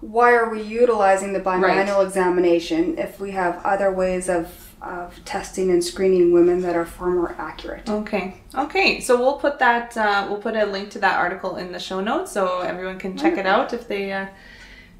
why 0.00 0.32
are 0.34 0.48
we 0.50 0.62
utilizing 0.62 1.32
the 1.32 1.40
bimanual 1.40 1.96
Right. 1.98 2.06
examination 2.06 2.98
if 2.98 3.18
we 3.20 3.32
have 3.32 3.60
other 3.64 3.90
ways 3.90 4.28
of, 4.28 4.74
of 4.80 5.18
testing 5.24 5.70
and 5.70 5.82
screening 5.82 6.32
women 6.32 6.62
that 6.62 6.76
are 6.76 6.84
far 6.84 7.10
more 7.10 7.34
accurate? 7.38 7.88
Okay. 7.88 8.34
Okay. 8.54 9.00
So 9.00 9.16
we'll 9.18 9.38
put 9.38 9.58
that. 9.58 9.96
Uh, 9.96 10.26
we'll 10.28 10.38
put 10.40 10.54
a 10.56 10.66
link 10.66 10.90
to 10.90 10.98
that 11.00 11.18
article 11.18 11.56
in 11.56 11.72
the 11.72 11.78
show 11.80 12.00
notes 12.00 12.30
so 12.32 12.60
everyone 12.60 12.98
can 12.98 13.16
check 13.16 13.36
it 13.38 13.46
out 13.46 13.72
if 13.72 13.88
they 13.88 14.12
uh, 14.12 14.26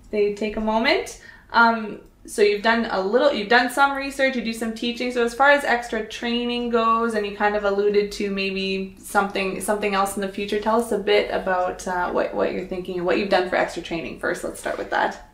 if 0.03 0.11
they 0.11 0.35
take 0.35 0.57
a 0.57 0.61
moment. 0.61 1.23
Um, 1.53 2.01
so 2.29 2.43
you've 2.43 2.63
done 2.63 2.87
a 2.91 3.01
little. 3.01 3.33
You've 3.33 3.49
done 3.49 3.71
some 3.71 3.97
research. 3.97 4.37
You 4.37 4.43
do 4.43 4.53
some 4.53 4.75
teaching. 4.75 5.11
So 5.13 5.25
as 5.25 5.35
far 5.35 5.51
as 5.51 5.65
extra 5.65 6.07
training 6.07 6.69
goes, 6.71 7.15
and 7.15 7.27
you 7.27 7.35
kind 7.35 7.57
of 7.57 7.65
alluded 7.65 8.13
to 8.13 8.31
maybe 8.31 8.97
something 8.99 9.61
something 9.61 9.95
else 9.95 10.17
in 10.17 10.23
the 10.23 10.29
future. 10.29 10.61
Tell 10.61 10.81
us 10.81 10.93
a 10.93 10.99
bit 10.99 11.31
about 11.31 11.89
uh, 11.89 12.11
what 12.11 12.35
what 12.35 12.53
you're 12.53 12.67
thinking, 12.67 12.99
and 12.99 13.07
what 13.07 13.19
you've 13.19 13.31
done 13.31 13.49
for 13.49 13.57
extra 13.57 13.83
training. 13.83 14.21
First, 14.21 14.45
let's 14.45 14.61
start 14.61 14.77
with 14.77 14.91
that. 14.91 15.31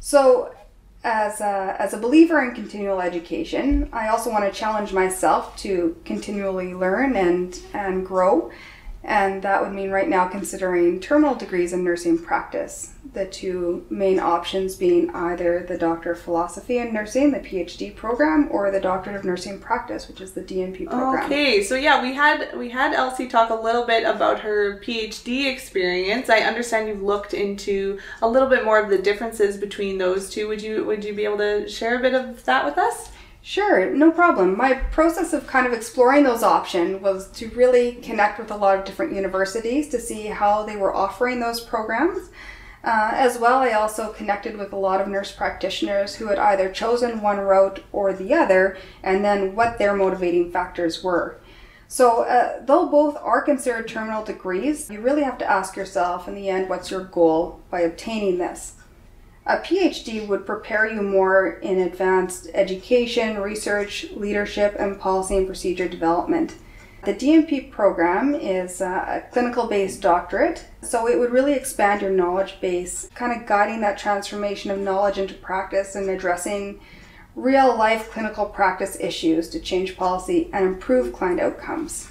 So, 0.00 0.54
as 1.04 1.40
a, 1.40 1.76
as 1.78 1.94
a 1.94 1.98
believer 1.98 2.42
in 2.42 2.54
continual 2.54 3.00
education, 3.00 3.88
I 3.92 4.08
also 4.08 4.30
want 4.30 4.44
to 4.44 4.58
challenge 4.58 4.92
myself 4.92 5.56
to 5.58 5.96
continually 6.04 6.74
learn 6.74 7.14
and, 7.16 7.58
and 7.72 8.04
grow. 8.04 8.50
And 9.04 9.42
that 9.42 9.62
would 9.62 9.72
mean 9.72 9.90
right 9.90 10.08
now 10.08 10.28
considering 10.28 10.98
terminal 10.98 11.34
degrees 11.34 11.74
in 11.74 11.84
nursing 11.84 12.18
practice. 12.18 12.94
The 13.12 13.26
two 13.26 13.86
main 13.90 14.18
options 14.18 14.76
being 14.76 15.10
either 15.10 15.62
the 15.62 15.76
Doctor 15.76 16.12
of 16.12 16.20
Philosophy 16.20 16.78
in 16.78 16.94
Nursing, 16.94 17.30
the 17.30 17.38
PhD 17.38 17.94
program, 17.94 18.48
or 18.50 18.70
the 18.70 18.80
Doctorate 18.80 19.14
of 19.14 19.24
Nursing 19.24 19.60
Practice, 19.60 20.08
which 20.08 20.22
is 20.22 20.32
the 20.32 20.40
DNP 20.40 20.86
program. 20.86 21.26
Okay, 21.26 21.62
so 21.62 21.74
yeah, 21.74 22.02
we 22.02 22.14
had 22.14 22.56
we 22.58 22.70
had 22.70 22.94
Elsie 22.94 23.28
talk 23.28 23.50
a 23.50 23.54
little 23.54 23.84
bit 23.84 24.04
about 24.04 24.40
her 24.40 24.80
PhD 24.80 25.52
experience. 25.52 26.30
I 26.30 26.38
understand 26.38 26.88
you've 26.88 27.02
looked 27.02 27.34
into 27.34 27.98
a 28.22 28.28
little 28.28 28.48
bit 28.48 28.64
more 28.64 28.80
of 28.82 28.88
the 28.88 28.98
differences 28.98 29.58
between 29.58 29.98
those 29.98 30.30
two. 30.30 30.48
Would 30.48 30.62
you 30.62 30.84
would 30.84 31.04
you 31.04 31.12
be 31.12 31.24
able 31.24 31.38
to 31.38 31.68
share 31.68 31.98
a 31.98 32.00
bit 32.00 32.14
of 32.14 32.44
that 32.46 32.64
with 32.64 32.78
us? 32.78 33.10
Sure, 33.46 33.94
no 33.94 34.10
problem. 34.10 34.56
My 34.56 34.72
process 34.72 35.34
of 35.34 35.46
kind 35.46 35.66
of 35.66 35.74
exploring 35.74 36.24
those 36.24 36.42
options 36.42 37.02
was 37.02 37.30
to 37.32 37.50
really 37.50 37.96
connect 37.96 38.38
with 38.38 38.50
a 38.50 38.56
lot 38.56 38.78
of 38.78 38.86
different 38.86 39.12
universities 39.12 39.90
to 39.90 40.00
see 40.00 40.28
how 40.28 40.62
they 40.62 40.76
were 40.76 40.94
offering 40.94 41.40
those 41.40 41.60
programs. 41.60 42.30
Uh, 42.82 43.10
as 43.12 43.38
well, 43.38 43.58
I 43.58 43.72
also 43.72 44.14
connected 44.14 44.56
with 44.56 44.72
a 44.72 44.76
lot 44.76 45.02
of 45.02 45.08
nurse 45.08 45.30
practitioners 45.30 46.14
who 46.14 46.28
had 46.28 46.38
either 46.38 46.72
chosen 46.72 47.20
one 47.20 47.36
route 47.36 47.84
or 47.92 48.14
the 48.14 48.32
other, 48.32 48.78
and 49.02 49.22
then 49.22 49.54
what 49.54 49.76
their 49.76 49.94
motivating 49.94 50.50
factors 50.50 51.04
were. 51.04 51.38
So, 51.86 52.22
uh, 52.22 52.64
though 52.64 52.88
both 52.88 53.18
are 53.18 53.42
considered 53.42 53.88
terminal 53.88 54.24
degrees, 54.24 54.88
you 54.88 55.02
really 55.02 55.22
have 55.22 55.36
to 55.36 55.50
ask 55.50 55.76
yourself 55.76 56.26
in 56.26 56.34
the 56.34 56.48
end 56.48 56.70
what's 56.70 56.90
your 56.90 57.04
goal 57.04 57.60
by 57.70 57.80
obtaining 57.80 58.38
this. 58.38 58.76
A 59.46 59.58
PhD 59.58 60.26
would 60.26 60.46
prepare 60.46 60.90
you 60.90 61.02
more 61.02 61.58
in 61.58 61.78
advanced 61.78 62.48
education, 62.54 63.38
research, 63.38 64.06
leadership, 64.12 64.74
and 64.78 64.98
policy 64.98 65.36
and 65.36 65.46
procedure 65.46 65.86
development. 65.86 66.54
The 67.04 67.12
DNP 67.12 67.70
program 67.70 68.34
is 68.34 68.80
uh, 68.80 69.04
a 69.06 69.30
clinical 69.30 69.66
based 69.66 70.00
doctorate, 70.00 70.64
so 70.80 71.06
it 71.06 71.18
would 71.18 71.30
really 71.30 71.52
expand 71.52 72.00
your 72.00 72.10
knowledge 72.10 72.58
base, 72.62 73.10
kind 73.14 73.38
of 73.38 73.46
guiding 73.46 73.82
that 73.82 73.98
transformation 73.98 74.70
of 74.70 74.78
knowledge 74.78 75.18
into 75.18 75.34
practice 75.34 75.94
and 75.94 76.08
addressing 76.08 76.80
real 77.36 77.76
life 77.76 78.10
clinical 78.10 78.46
practice 78.46 78.96
issues 78.98 79.50
to 79.50 79.60
change 79.60 79.98
policy 79.98 80.48
and 80.54 80.64
improve 80.64 81.12
client 81.12 81.40
outcomes. 81.40 82.08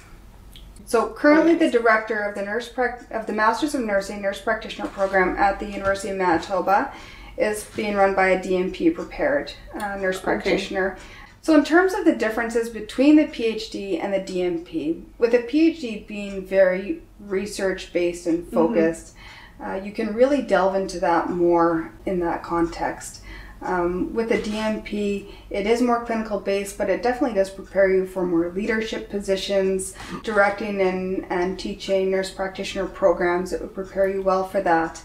So 0.86 1.08
currently 1.08 1.56
the 1.56 1.70
director 1.70 2.20
of 2.20 2.36
the 2.36 2.42
nurse 2.42 2.70
of 3.10 3.26
the 3.26 3.32
Masters 3.32 3.74
of 3.74 3.80
Nursing 3.80 4.22
Nurse 4.22 4.40
Practitioner 4.40 4.88
program 4.88 5.36
at 5.36 5.58
the 5.58 5.66
University 5.66 6.10
of 6.10 6.18
Manitoba 6.18 6.92
is 7.36 7.64
being 7.76 7.94
run 7.94 8.14
by 8.14 8.28
a 8.30 8.42
DNP 8.42 8.94
prepared 8.94 9.52
uh, 9.74 9.96
nurse 9.96 10.20
practitioner. 10.20 10.96
So 11.42 11.54
in 11.54 11.64
terms 11.64 11.92
of 11.92 12.06
the 12.06 12.16
differences 12.16 12.70
between 12.70 13.16
the 13.16 13.26
PhD 13.26 14.02
and 14.02 14.14
the 14.14 14.20
DNP, 14.20 15.04
with 15.18 15.34
a 15.34 15.40
PhD 15.40 16.06
being 16.06 16.46
very 16.46 17.02
research 17.20 17.92
based 17.92 18.26
and 18.26 18.48
focused, 18.50 19.14
uh, 19.62 19.74
you 19.74 19.92
can 19.92 20.14
really 20.14 20.42
delve 20.42 20.74
into 20.74 20.98
that 21.00 21.30
more 21.30 21.92
in 22.06 22.20
that 22.20 22.42
context. 22.42 23.20
Um, 23.60 24.12
with 24.12 24.28
the 24.28 24.38
DNP, 24.38 25.32
it 25.48 25.66
is 25.66 25.80
more 25.80 26.04
clinical 26.04 26.38
based, 26.38 26.76
but 26.76 26.90
it 26.90 27.02
definitely 27.02 27.34
does 27.34 27.50
prepare 27.50 27.90
you 27.90 28.06
for 28.06 28.26
more 28.26 28.50
leadership 28.50 29.08
positions, 29.08 29.94
directing 30.22 30.80
and, 30.82 31.24
and 31.30 31.58
teaching 31.58 32.10
nurse 32.10 32.30
practitioner 32.30 32.86
programs. 32.86 33.52
It 33.52 33.62
would 33.62 33.74
prepare 33.74 34.08
you 34.08 34.22
well 34.22 34.46
for 34.46 34.60
that. 34.62 35.02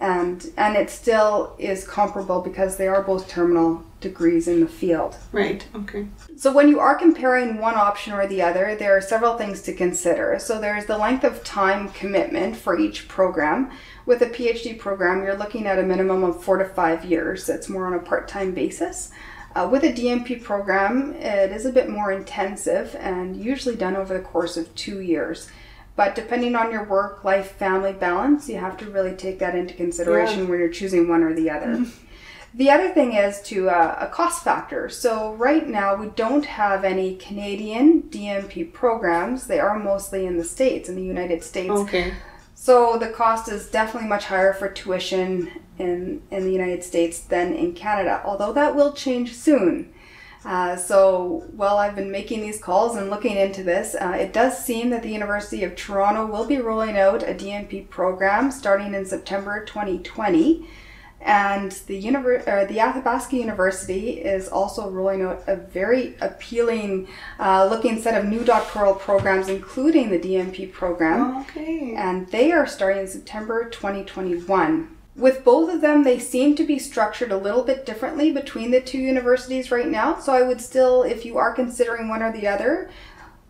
And 0.00 0.52
and 0.56 0.76
it 0.76 0.90
still 0.90 1.54
is 1.58 1.86
comparable 1.86 2.40
because 2.40 2.76
they 2.76 2.88
are 2.88 3.02
both 3.02 3.28
terminal 3.28 3.82
degrees 4.00 4.46
in 4.46 4.60
the 4.60 4.68
field. 4.68 5.16
Right. 5.32 5.66
Okay. 5.74 6.06
So 6.36 6.52
when 6.52 6.68
you 6.68 6.78
are 6.78 6.94
comparing 6.94 7.58
one 7.58 7.74
option 7.74 8.12
or 8.12 8.26
the 8.26 8.42
other, 8.42 8.76
there 8.76 8.96
are 8.96 9.00
several 9.00 9.36
things 9.36 9.60
to 9.62 9.72
consider. 9.72 10.38
So 10.38 10.60
there's 10.60 10.86
the 10.86 10.98
length 10.98 11.24
of 11.24 11.42
time 11.42 11.88
commitment 11.90 12.56
for 12.56 12.78
each 12.78 13.08
program. 13.08 13.72
With 14.06 14.22
a 14.22 14.26
PhD 14.26 14.78
program, 14.78 15.24
you're 15.24 15.36
looking 15.36 15.66
at 15.66 15.78
a 15.78 15.82
minimum 15.82 16.22
of 16.22 16.42
four 16.42 16.58
to 16.58 16.64
five 16.64 17.04
years. 17.04 17.48
It's 17.48 17.68
more 17.68 17.86
on 17.86 17.94
a 17.94 17.98
part-time 17.98 18.52
basis. 18.52 19.10
Uh, 19.54 19.68
with 19.70 19.82
a 19.82 19.92
DNP 19.92 20.44
program, 20.44 21.14
it 21.14 21.50
is 21.50 21.66
a 21.66 21.72
bit 21.72 21.88
more 21.88 22.12
intensive 22.12 22.94
and 23.00 23.36
usually 23.36 23.74
done 23.74 23.96
over 23.96 24.14
the 24.14 24.22
course 24.22 24.56
of 24.56 24.72
two 24.76 25.00
years. 25.00 25.50
But 25.98 26.14
depending 26.14 26.54
on 26.54 26.70
your 26.70 26.84
work 26.84 27.24
life 27.24 27.56
family 27.56 27.92
balance, 27.92 28.48
you 28.48 28.58
have 28.58 28.76
to 28.76 28.88
really 28.88 29.16
take 29.16 29.40
that 29.40 29.56
into 29.56 29.74
consideration 29.74 30.44
yeah. 30.44 30.44
when 30.44 30.60
you're 30.60 30.68
choosing 30.68 31.08
one 31.08 31.24
or 31.24 31.34
the 31.34 31.50
other. 31.50 31.84
The 32.54 32.70
other 32.70 32.88
thing 32.88 33.12
is 33.12 33.42
to 33.42 33.68
uh, 33.68 33.98
a 34.00 34.06
cost 34.06 34.42
factor. 34.42 34.88
So 34.88 35.34
right 35.34 35.68
now 35.68 35.94
we 35.94 36.06
don't 36.08 36.46
have 36.46 36.82
any 36.82 37.14
Canadian 37.16 38.04
DNP 38.04 38.72
programs. 38.72 39.46
They 39.46 39.60
are 39.60 39.78
mostly 39.78 40.24
in 40.24 40.38
the 40.38 40.44
states, 40.44 40.88
in 40.88 40.96
the 40.96 41.04
United 41.04 41.44
States. 41.44 41.70
Okay. 41.70 42.14
So 42.54 42.96
the 42.96 43.10
cost 43.10 43.50
is 43.50 43.68
definitely 43.68 44.08
much 44.08 44.24
higher 44.24 44.54
for 44.54 44.70
tuition 44.70 45.60
in 45.78 46.22
in 46.30 46.44
the 46.46 46.50
United 46.50 46.82
States 46.82 47.20
than 47.20 47.52
in 47.52 47.74
Canada. 47.74 48.22
Although 48.24 48.54
that 48.54 48.74
will 48.74 48.94
change 48.94 49.34
soon. 49.34 49.92
Uh, 50.44 50.76
so 50.76 51.44
while 51.54 51.78
I've 51.78 51.96
been 51.96 52.10
making 52.10 52.42
these 52.42 52.60
calls 52.60 52.96
and 52.96 53.10
looking 53.10 53.36
into 53.36 53.62
this, 53.62 53.94
uh, 53.94 54.16
it 54.18 54.32
does 54.32 54.64
seem 54.64 54.90
that 54.90 55.02
the 55.02 55.10
University 55.10 55.64
of 55.64 55.74
Toronto 55.74 56.26
will 56.26 56.46
be 56.46 56.58
rolling 56.58 56.96
out 56.96 57.22
a 57.22 57.34
DNP 57.34 57.90
program 57.90 58.50
starting 58.50 58.94
in 58.94 59.04
September 59.04 59.64
2020. 59.64 60.68
And 61.20 61.72
the, 61.72 62.00
univer- 62.00 62.46
or 62.46 62.64
the 62.66 62.78
Athabasca 62.78 63.36
University 63.36 64.20
is 64.20 64.48
also 64.48 64.88
rolling 64.88 65.22
out 65.22 65.42
a 65.48 65.56
very 65.56 66.14
appealing 66.20 67.08
uh, 67.40 67.66
looking 67.68 68.00
set 68.00 68.14
of 68.14 68.30
new 68.30 68.44
doctoral 68.44 68.94
programs, 68.94 69.48
including 69.48 70.10
the 70.10 70.18
DNP 70.20 70.72
program. 70.72 71.38
Okay. 71.38 71.94
And 71.96 72.28
they 72.28 72.52
are 72.52 72.68
starting 72.68 73.02
in 73.02 73.08
September 73.08 73.68
2021. 73.68 74.96
With 75.18 75.44
both 75.44 75.74
of 75.74 75.80
them, 75.80 76.04
they 76.04 76.20
seem 76.20 76.54
to 76.54 76.64
be 76.64 76.78
structured 76.78 77.32
a 77.32 77.36
little 77.36 77.64
bit 77.64 77.84
differently 77.84 78.30
between 78.30 78.70
the 78.70 78.80
two 78.80 78.98
universities 78.98 79.72
right 79.72 79.88
now. 79.88 80.20
So 80.20 80.32
I 80.32 80.42
would 80.42 80.60
still, 80.60 81.02
if 81.02 81.24
you 81.24 81.36
are 81.38 81.52
considering 81.52 82.08
one 82.08 82.22
or 82.22 82.32
the 82.32 82.46
other, 82.46 82.88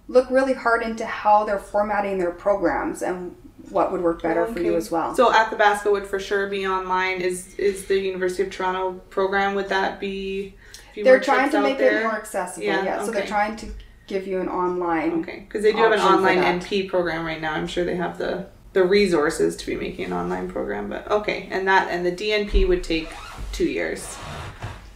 look 0.09 0.31
really 0.31 0.55
hard 0.55 0.83
into 0.83 1.05
how 1.05 1.45
they're 1.45 1.59
formatting 1.59 2.17
their 2.19 2.31
programs 2.31 3.03
and 3.03 3.37
what 3.69 3.93
would 3.93 4.01
work 4.01 4.23
better 4.23 4.45
okay. 4.45 4.55
for 4.55 4.61
you 4.61 4.77
as 4.77 4.91
well. 4.91 5.15
So 5.15 5.31
Athabasca 5.31 5.91
would 5.91 6.07
for 6.07 6.19
sure 6.19 6.49
be 6.49 6.67
online. 6.67 7.21
Is 7.21 7.55
is 7.57 7.85
the 7.85 7.99
University 7.99 8.45
of 8.45 8.51
Toronto 8.51 8.95
program? 9.11 9.55
Would 9.55 9.69
that 9.69 10.01
be? 10.01 10.55
They're 10.97 11.21
trying 11.21 11.51
to 11.51 11.61
make 11.61 11.79
there? 11.79 12.01
it 12.01 12.03
more 12.05 12.17
accessible. 12.17 12.67
Yeah, 12.67 12.83
yeah. 12.83 12.97
Okay. 12.97 13.05
so 13.05 13.13
they're 13.13 13.27
trying 13.27 13.57
to 13.57 13.69
give 14.07 14.27
you 14.27 14.41
an 14.41 14.49
online. 14.49 15.21
Okay, 15.21 15.41
because 15.41 15.63
they 15.63 15.73
do 15.73 15.79
have 15.79 15.93
an 15.93 16.01
online 16.01 16.39
NP 16.39 16.89
program 16.89 17.25
right 17.25 17.41
now. 17.41 17.53
I'm 17.53 17.67
sure 17.67 17.85
they 17.85 17.97
have 17.97 18.19
the 18.19 18.47
the 18.73 18.85
resources 18.85 19.57
to 19.57 19.67
be 19.67 19.77
making 19.77 20.07
an 20.07 20.13
online 20.13 20.51
program. 20.51 20.89
But 20.89 21.11
okay, 21.11 21.49
and 21.51 21.67
that 21.69 21.89
and 21.91 22.05
the 22.05 22.13
DNP 22.13 22.69
would 22.69 22.85
take 22.85 23.11
two 23.53 23.67
years, 23.67 24.17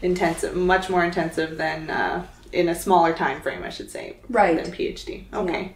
intensive, 0.02 0.54
much 0.54 0.90
more 0.90 1.04
intensive 1.04 1.56
than 1.56 1.90
uh, 1.90 2.26
in 2.52 2.68
a 2.68 2.74
smaller 2.74 3.12
time 3.12 3.40
frame, 3.40 3.62
I 3.62 3.70
should 3.70 3.90
say. 3.90 4.16
Right. 4.28 4.62
Than 4.62 4.72
PhD. 4.72 5.24
Okay. 5.32 5.62
Yeah. 5.62 5.68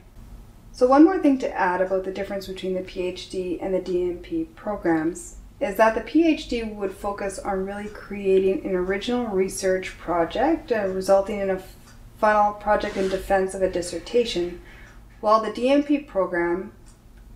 So 0.72 0.86
one 0.86 1.04
more 1.04 1.18
thing 1.18 1.38
to 1.38 1.50
add 1.50 1.80
about 1.80 2.04
the 2.04 2.12
difference 2.12 2.46
between 2.46 2.74
the 2.74 2.82
PhD 2.82 3.58
and 3.62 3.72
the 3.72 3.80
DNP 3.80 4.54
programs 4.54 5.36
is 5.58 5.76
that 5.76 5.94
the 5.94 6.02
PhD 6.02 6.74
would 6.74 6.92
focus 6.92 7.38
on 7.38 7.64
really 7.64 7.88
creating 7.88 8.66
an 8.66 8.74
original 8.74 9.26
research 9.28 9.96
project, 9.96 10.70
uh, 10.70 10.86
resulting 10.88 11.40
in 11.40 11.48
a 11.48 11.62
final 12.18 12.52
project 12.52 12.96
in 12.98 13.08
defense 13.08 13.54
of 13.54 13.62
a 13.62 13.70
dissertation, 13.70 14.60
while 15.20 15.40
the 15.40 15.50
DNP 15.50 16.06
program 16.06 16.72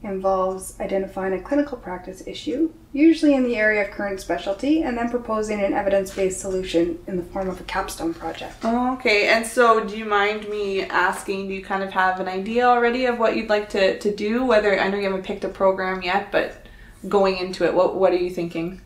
involves 0.02 0.78
identifying 0.80 1.34
a 1.34 1.40
clinical 1.40 1.76
practice 1.76 2.22
issue, 2.26 2.72
usually 2.92 3.34
in 3.34 3.44
the 3.44 3.56
area 3.56 3.84
of 3.84 3.90
current 3.90 4.18
specialty, 4.20 4.82
and 4.82 4.96
then 4.96 5.10
proposing 5.10 5.60
an 5.60 5.74
evidence 5.74 6.14
based 6.14 6.40
solution 6.40 6.98
in 7.06 7.16
the 7.16 7.22
form 7.22 7.48
of 7.48 7.60
a 7.60 7.64
capstone 7.64 8.14
project. 8.14 8.54
Oh, 8.62 8.94
okay. 8.94 9.28
And 9.28 9.46
so, 9.46 9.84
do 9.84 9.96
you 9.96 10.06
mind 10.06 10.48
me 10.48 10.82
asking, 10.84 11.48
do 11.48 11.54
you 11.54 11.62
kind 11.62 11.82
of 11.82 11.90
have 11.90 12.18
an 12.18 12.28
idea 12.28 12.64
already 12.66 13.04
of 13.06 13.18
what 13.18 13.36
you'd 13.36 13.50
like 13.50 13.68
to, 13.70 13.98
to 13.98 14.14
do? 14.14 14.44
Whether 14.44 14.78
I 14.78 14.88
know 14.88 14.96
you 14.96 15.04
haven't 15.04 15.24
picked 15.24 15.44
a 15.44 15.48
program 15.48 16.02
yet, 16.02 16.32
but 16.32 16.66
going 17.08 17.36
into 17.36 17.64
it, 17.64 17.74
what, 17.74 17.96
what 17.96 18.12
are 18.12 18.16
you 18.16 18.30
thinking? 18.30 18.80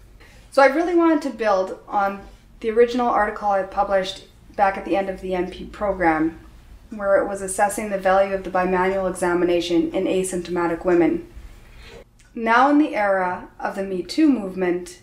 So, 0.51 0.63
I 0.63 0.67
really 0.67 0.97
wanted 0.97 1.23
to 1.23 1.31
build 1.31 1.79
on 1.87 2.23
the 2.61 2.71
original 2.71 3.09
article 3.09 3.49
I 3.49 3.63
published 3.63 4.25
back 4.57 4.77
at 4.77 4.85
the 4.85 4.97
end 4.97 5.09
of 5.09 5.21
the 5.21 5.31
NP 5.31 5.71
program 5.71 6.41
where 6.97 7.17
it 7.17 7.29
was 7.29 7.43
assessing 7.43 7.91
the 7.91 7.99
value 7.99 8.35
of 8.35 8.45
the 8.45 8.51
bimanual 8.51 9.09
examination 9.09 9.91
in 9.93 10.05
asymptomatic 10.05 10.85
women. 10.85 11.29
Now, 12.35 12.71
in 12.71 12.79
the 12.79 12.97
era 12.97 13.49
of 13.61 13.77
the 13.77 13.85
Me 13.85 14.03
Too 14.03 14.29
movement 14.29 15.01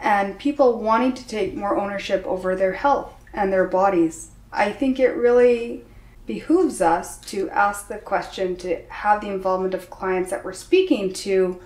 and 0.00 0.38
people 0.38 0.80
wanting 0.80 1.14
to 1.14 1.26
take 1.26 1.54
more 1.54 1.76
ownership 1.76 2.26
over 2.26 2.56
their 2.56 2.72
health 2.72 3.14
and 3.32 3.52
their 3.52 3.66
bodies, 3.66 4.30
I 4.52 4.72
think 4.72 4.98
it 4.98 5.16
really 5.16 5.84
behooves 6.26 6.80
us 6.80 7.18
to 7.18 7.48
ask 7.50 7.88
the 7.88 7.98
question 7.98 8.56
to 8.56 8.82
have 8.88 9.20
the 9.20 9.30
involvement 9.30 9.74
of 9.74 9.90
clients 9.90 10.30
that 10.30 10.44
we're 10.44 10.52
speaking 10.52 11.12
to 11.12 11.60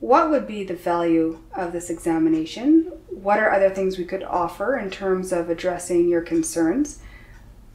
what 0.00 0.30
would 0.30 0.46
be 0.46 0.64
the 0.64 0.74
value 0.74 1.38
of 1.54 1.72
this 1.72 1.90
examination? 1.90 2.90
What 3.08 3.38
are 3.38 3.50
other 3.50 3.68
things 3.68 3.98
we 3.98 4.06
could 4.06 4.22
offer 4.22 4.78
in 4.78 4.90
terms 4.90 5.30
of 5.30 5.50
addressing 5.50 6.08
your 6.08 6.22
concerns? 6.22 7.00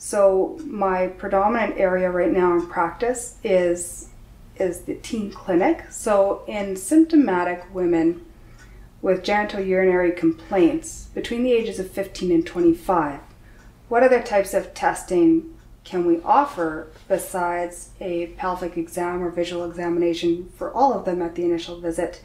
So 0.05 0.59
my 0.63 1.07
predominant 1.07 1.79
area 1.79 2.11
right 2.11 2.31
now 2.31 2.53
in 2.53 2.67
practice 2.67 3.37
is 3.43 4.09
is 4.55 4.81
the 4.81 4.93
teen 4.93 5.31
clinic. 5.31 5.85
So 5.89 6.43
in 6.45 6.75
symptomatic 6.75 7.65
women 7.73 8.23
with 9.01 9.23
genitourinary 9.23 10.15
complaints 10.15 11.09
between 11.15 11.41
the 11.41 11.53
ages 11.53 11.79
of 11.79 11.89
15 11.89 12.31
and 12.31 12.45
25, 12.45 13.19
what 13.89 14.03
other 14.03 14.21
types 14.21 14.53
of 14.53 14.75
testing 14.75 15.55
can 15.83 16.05
we 16.05 16.21
offer 16.21 16.89
besides 17.07 17.89
a 17.99 18.27
pelvic 18.37 18.77
exam 18.77 19.23
or 19.23 19.31
visual 19.31 19.67
examination 19.67 20.51
for 20.55 20.71
all 20.71 20.93
of 20.93 21.05
them 21.05 21.19
at 21.23 21.33
the 21.33 21.45
initial 21.45 21.81
visit? 21.81 22.21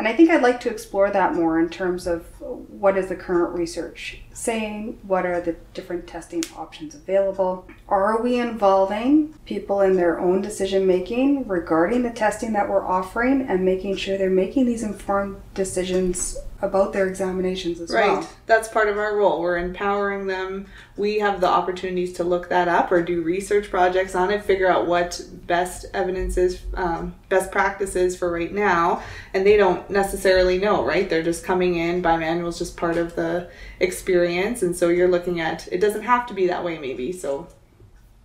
And 0.00 0.08
I 0.08 0.14
think 0.14 0.30
I'd 0.30 0.40
like 0.40 0.60
to 0.60 0.70
explore 0.70 1.10
that 1.10 1.34
more 1.34 1.60
in 1.60 1.68
terms 1.68 2.06
of 2.06 2.24
what 2.40 2.96
is 2.96 3.08
the 3.08 3.16
current 3.16 3.54
research 3.54 4.22
saying, 4.32 4.98
what 5.02 5.26
are 5.26 5.42
the 5.42 5.56
different 5.74 6.06
testing 6.06 6.42
options 6.56 6.94
available, 6.94 7.68
are 7.86 8.22
we 8.22 8.38
involving 8.38 9.34
people 9.44 9.82
in 9.82 9.96
their 9.96 10.18
own 10.18 10.40
decision 10.40 10.86
making 10.86 11.46
regarding 11.46 12.02
the 12.02 12.08
testing 12.08 12.54
that 12.54 12.66
we're 12.66 12.86
offering 12.86 13.42
and 13.42 13.62
making 13.62 13.96
sure 13.96 14.16
they're 14.16 14.30
making 14.30 14.64
these 14.64 14.82
informed 14.82 15.36
decisions 15.52 16.38
about 16.62 16.92
their 16.92 17.06
examinations 17.06 17.80
as 17.80 17.90
right. 17.90 18.06
well. 18.06 18.16
Right. 18.20 18.28
That's 18.46 18.68
part 18.68 18.88
of 18.88 18.98
our 18.98 19.16
role. 19.16 19.40
We're 19.40 19.58
empowering 19.58 20.26
them. 20.26 20.66
We 20.96 21.18
have 21.20 21.40
the 21.40 21.48
opportunities 21.48 22.12
to 22.14 22.24
look 22.24 22.48
that 22.50 22.68
up 22.68 22.92
or 22.92 23.02
do 23.02 23.22
research 23.22 23.70
projects 23.70 24.14
on 24.14 24.30
it, 24.30 24.44
figure 24.44 24.68
out 24.68 24.86
what 24.86 25.20
best 25.46 25.86
evidence 25.94 26.36
is, 26.36 26.60
um, 26.74 27.14
best 27.28 27.50
practices 27.50 28.16
for 28.16 28.30
right 28.30 28.52
now. 28.52 29.02
And 29.32 29.46
they 29.46 29.56
don't 29.56 29.88
necessarily 29.88 30.58
know, 30.58 30.84
right? 30.84 31.08
They're 31.08 31.22
just 31.22 31.44
coming 31.44 31.76
in. 31.76 32.02
Bimanual 32.02 32.48
is 32.48 32.58
just 32.58 32.76
part 32.76 32.96
of 32.96 33.16
the 33.16 33.50
experience. 33.78 34.62
And 34.62 34.76
so 34.76 34.88
you're 34.88 35.10
looking 35.10 35.40
at, 35.40 35.66
it 35.72 35.80
doesn't 35.80 36.02
have 36.02 36.26
to 36.26 36.34
be 36.34 36.46
that 36.48 36.64
way, 36.64 36.78
maybe. 36.78 37.12
So. 37.12 37.48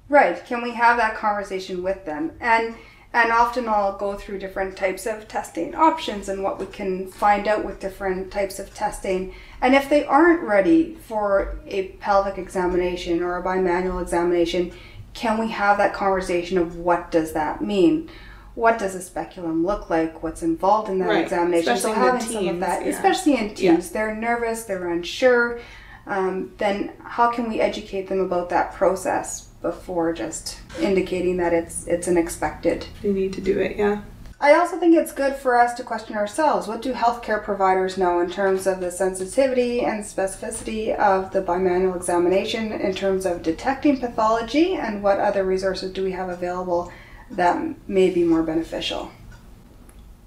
Right. 0.10 0.46
Can 0.46 0.62
we 0.62 0.72
have 0.72 0.98
that 0.98 1.16
conversation 1.16 1.82
with 1.82 2.06
them? 2.06 2.34
And 2.40 2.76
and 3.16 3.32
often 3.32 3.70
I'll 3.70 3.98
go 3.98 4.16
through 4.16 4.40
different 4.40 4.76
types 4.76 5.06
of 5.06 5.26
testing 5.30 5.74
options 5.74 6.28
and 6.28 6.44
what 6.44 6.60
we 6.60 6.66
can 6.66 7.08
find 7.08 7.48
out 7.48 7.64
with 7.64 7.80
different 7.80 8.30
types 8.30 8.60
of 8.60 8.74
testing. 8.74 9.34
And 9.62 9.74
if 9.74 9.90
they 9.90 10.04
aren't 10.04 10.42
ready 10.42 10.96
for 10.96 11.58
a 11.66 11.88
pelvic 12.02 12.38
examination 12.38 13.24
or 13.24 13.38
a 13.38 13.42
bimanual 13.42 14.02
examination, 14.02 14.74
can 15.14 15.40
we 15.40 15.48
have 15.52 15.78
that 15.78 15.94
conversation 15.94 16.58
of 16.58 16.76
what 16.76 17.10
does 17.10 17.32
that 17.32 17.62
mean? 17.62 18.10
What 18.54 18.78
does 18.78 18.96
a 18.96 19.02
speculum 19.02 19.66
look 19.66 19.90
like? 19.90 20.22
What's 20.22 20.44
involved 20.44 20.90
in 20.90 21.00
that 21.00 21.08
right. 21.08 21.24
examination? 21.24 21.72
Especially 21.72 21.94
so 21.94 22.00
having 22.02 22.20
teens, 22.20 22.34
some 22.34 22.48
of 22.50 22.60
that, 22.60 22.86
yeah. 22.86 22.92
especially 22.92 23.38
in 23.38 23.56
teens, 23.56 23.88
yeah. 23.88 23.94
they're 23.94 24.16
nervous, 24.16 24.66
they're 24.66 24.92
unsure. 24.92 25.62
Um, 26.06 26.52
then 26.58 26.92
how 27.00 27.32
can 27.32 27.48
we 27.48 27.62
educate 27.62 28.10
them 28.10 28.20
about 28.20 28.50
that 28.50 28.74
process 28.74 29.52
before 29.66 30.14
just 30.14 30.60
indicating 30.80 31.38
that 31.38 31.52
it's 31.52 31.88
it's 31.88 32.08
an 32.08 32.18
expected. 32.18 32.86
They 33.02 33.12
need 33.12 33.34
to 33.34 33.42
do 33.42 33.58
it, 33.58 33.78
yeah. 33.78 34.02
I 34.40 34.54
also 34.54 34.78
think 34.78 34.96
it's 34.96 35.12
good 35.12 35.36
for 35.36 35.58
us 35.58 35.74
to 35.76 35.84
question 35.84 36.16
ourselves. 36.16 36.68
What 36.68 36.84
do 36.84 36.94
healthcare 36.94 37.42
providers 37.44 37.98
know 37.98 38.20
in 38.20 38.30
terms 38.30 38.68
of 38.68 38.80
the 38.80 38.92
sensitivity 38.92 39.82
and 39.82 40.04
specificity 40.04 40.96
of 40.96 41.32
the 41.32 41.42
bimanual 41.42 41.96
examination 41.96 42.72
in 42.74 42.94
terms 42.94 43.26
of 43.26 43.42
detecting 43.42 44.00
pathology 44.00 44.76
and 44.76 45.02
what 45.02 45.20
other 45.20 45.44
resources 45.44 45.92
do 45.92 46.04
we 46.04 46.12
have 46.12 46.30
available 46.30 46.92
that 47.32 47.58
may 47.90 48.12
be 48.12 48.24
more 48.24 48.44
beneficial? 48.44 49.12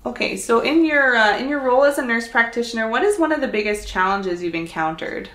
Okay, 0.05 0.37
so 0.37 0.61
in 0.61 0.85
your 0.85 1.15
uh, 1.15 1.39
in 1.39 1.49
your 1.49 1.61
role 1.61 1.85
as 1.85 1.99
a 1.99 2.05
nurse 2.05 2.27
practitioner, 2.27 2.91
what 2.91 3.05
is 3.05 3.21
one 3.21 3.31
of 3.31 3.41
the 3.41 3.47
biggest 3.47 3.87
challenges 3.87 4.43
you've 4.43 4.55
encountered? 4.57 5.31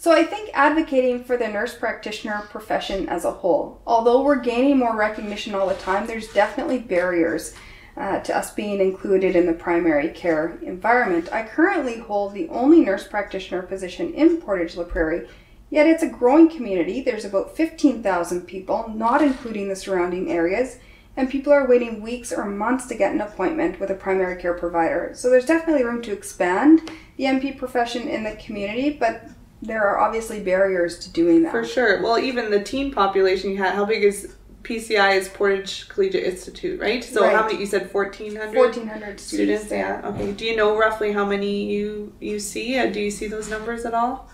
So 0.00 0.12
I 0.12 0.24
think 0.24 0.48
advocating 0.54 1.24
for 1.24 1.36
the 1.36 1.46
nurse 1.46 1.76
practitioner 1.76 2.40
profession 2.48 3.06
as 3.10 3.26
a 3.26 3.30
whole, 3.30 3.82
although 3.86 4.22
we're 4.22 4.40
gaining 4.40 4.78
more 4.78 4.96
recognition 4.96 5.54
all 5.54 5.68
the 5.68 5.74
time, 5.74 6.06
there's 6.06 6.32
definitely 6.32 6.78
barriers 6.78 7.52
uh, 7.98 8.20
to 8.20 8.34
us 8.34 8.50
being 8.54 8.80
included 8.80 9.36
in 9.36 9.44
the 9.44 9.52
primary 9.52 10.08
care 10.08 10.58
environment. 10.62 11.30
I 11.30 11.42
currently 11.42 11.98
hold 11.98 12.32
the 12.32 12.48
only 12.48 12.80
nurse 12.80 13.06
practitioner 13.06 13.60
position 13.60 14.14
in 14.14 14.40
Portage 14.40 14.74
La 14.74 14.84
Prairie, 14.84 15.28
yet 15.68 15.86
it's 15.86 16.02
a 16.02 16.08
growing 16.08 16.48
community. 16.48 17.02
There's 17.02 17.26
about 17.26 17.54
15,000 17.54 18.46
people, 18.46 18.90
not 18.96 19.20
including 19.20 19.68
the 19.68 19.76
surrounding 19.76 20.32
areas, 20.32 20.78
and 21.14 21.28
people 21.28 21.52
are 21.52 21.68
waiting 21.68 22.00
weeks 22.00 22.32
or 22.32 22.46
months 22.46 22.86
to 22.86 22.94
get 22.94 23.12
an 23.12 23.20
appointment 23.20 23.78
with 23.78 23.90
a 23.90 23.94
primary 23.94 24.40
care 24.40 24.54
provider. 24.54 25.10
So 25.12 25.28
there's 25.28 25.44
definitely 25.44 25.84
room 25.84 26.00
to 26.00 26.12
expand 26.12 26.90
the 27.18 27.24
NP 27.24 27.58
profession 27.58 28.08
in 28.08 28.24
the 28.24 28.36
community, 28.36 28.88
but 28.88 29.28
there 29.62 29.82
are 29.86 29.98
obviously 29.98 30.40
barriers 30.40 30.98
to 31.00 31.10
doing 31.12 31.42
that. 31.42 31.52
For 31.52 31.64
sure. 31.64 32.02
Well, 32.02 32.18
even 32.18 32.50
the 32.50 32.62
teen 32.62 32.92
population 32.92 33.50
you 33.50 33.58
had, 33.58 33.74
how 33.74 33.84
big 33.84 34.02
is 34.04 34.34
PCI 34.62 35.16
is 35.16 35.28
Portage 35.28 35.88
Collegiate 35.88 36.24
Institute, 36.24 36.78
right? 36.80 37.02
So 37.02 37.22
Right. 37.22 37.34
how 37.34 37.46
many 37.46 37.58
you 37.60 37.66
said 37.66 37.92
1400 37.92 38.54
1400 38.56 39.18
students, 39.20 39.64
students, 39.64 39.70
yeah. 39.72 40.02
Okay. 40.10 40.32
Do 40.32 40.44
you 40.44 40.54
know 40.56 40.76
roughly 40.78 41.12
how 41.12 41.24
many 41.24 41.64
you 41.72 42.12
you 42.20 42.38
see? 42.38 42.74
Do 42.90 43.00
you 43.00 43.10
see 43.10 43.26
those 43.26 43.48
numbers 43.48 43.84
at 43.86 43.94
all? 43.94 44.28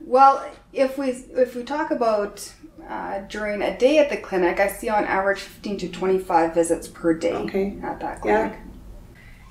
Well, 0.00 0.44
if 0.72 0.96
we 0.98 1.08
if 1.10 1.54
we 1.56 1.64
talk 1.64 1.90
about 1.90 2.52
uh, 2.88 3.20
during 3.28 3.60
a 3.62 3.76
day 3.76 3.98
at 3.98 4.08
the 4.08 4.16
clinic, 4.16 4.60
I 4.60 4.68
see 4.68 4.88
on 4.88 5.04
average 5.04 5.40
15 5.40 5.78
to 5.78 5.88
25 5.88 6.54
visits 6.54 6.86
per 6.86 7.12
day 7.14 7.32
Okay. 7.32 7.76
at 7.82 7.98
that 8.00 8.20
Yeah. 8.24 8.54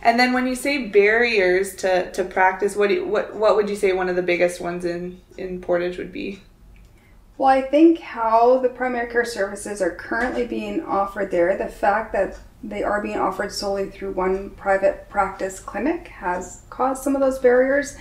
And 0.05 0.19
then 0.19 0.33
when 0.33 0.45
you 0.45 0.53
say 0.53 0.87
barriers 0.87 1.75
to, 1.77 2.11
to 2.11 2.23
practice, 2.23 2.75
what 2.75 2.91
you, 2.91 3.07
what 3.07 3.35
what 3.35 3.55
would 3.55 3.67
you 3.67 3.75
say 3.75 3.91
one 3.91 4.07
of 4.07 4.15
the 4.15 4.21
biggest 4.21 4.61
ones 4.61 4.85
in 4.85 5.19
in 5.35 5.59
Portage 5.59 5.97
would 5.97 6.11
be? 6.11 6.41
Well, 7.39 7.49
I 7.49 7.63
think 7.63 7.99
how 7.99 8.59
the 8.59 8.69
primary 8.69 9.11
care 9.11 9.25
services 9.25 9.81
are 9.81 9.95
currently 9.95 10.45
being 10.45 10.83
offered 10.83 11.31
there, 11.31 11.57
the 11.57 11.67
fact 11.67 12.13
that 12.13 12.37
they 12.63 12.83
are 12.83 13.01
being 13.01 13.17
offered 13.17 13.51
solely 13.51 13.89
through 13.89 14.11
one 14.11 14.51
private 14.51 15.09
practice 15.09 15.59
clinic 15.59 16.07
has 16.09 16.61
caused 16.69 17.03
some 17.03 17.15
of 17.15 17.21
those 17.21 17.39
barriers. 17.39 17.97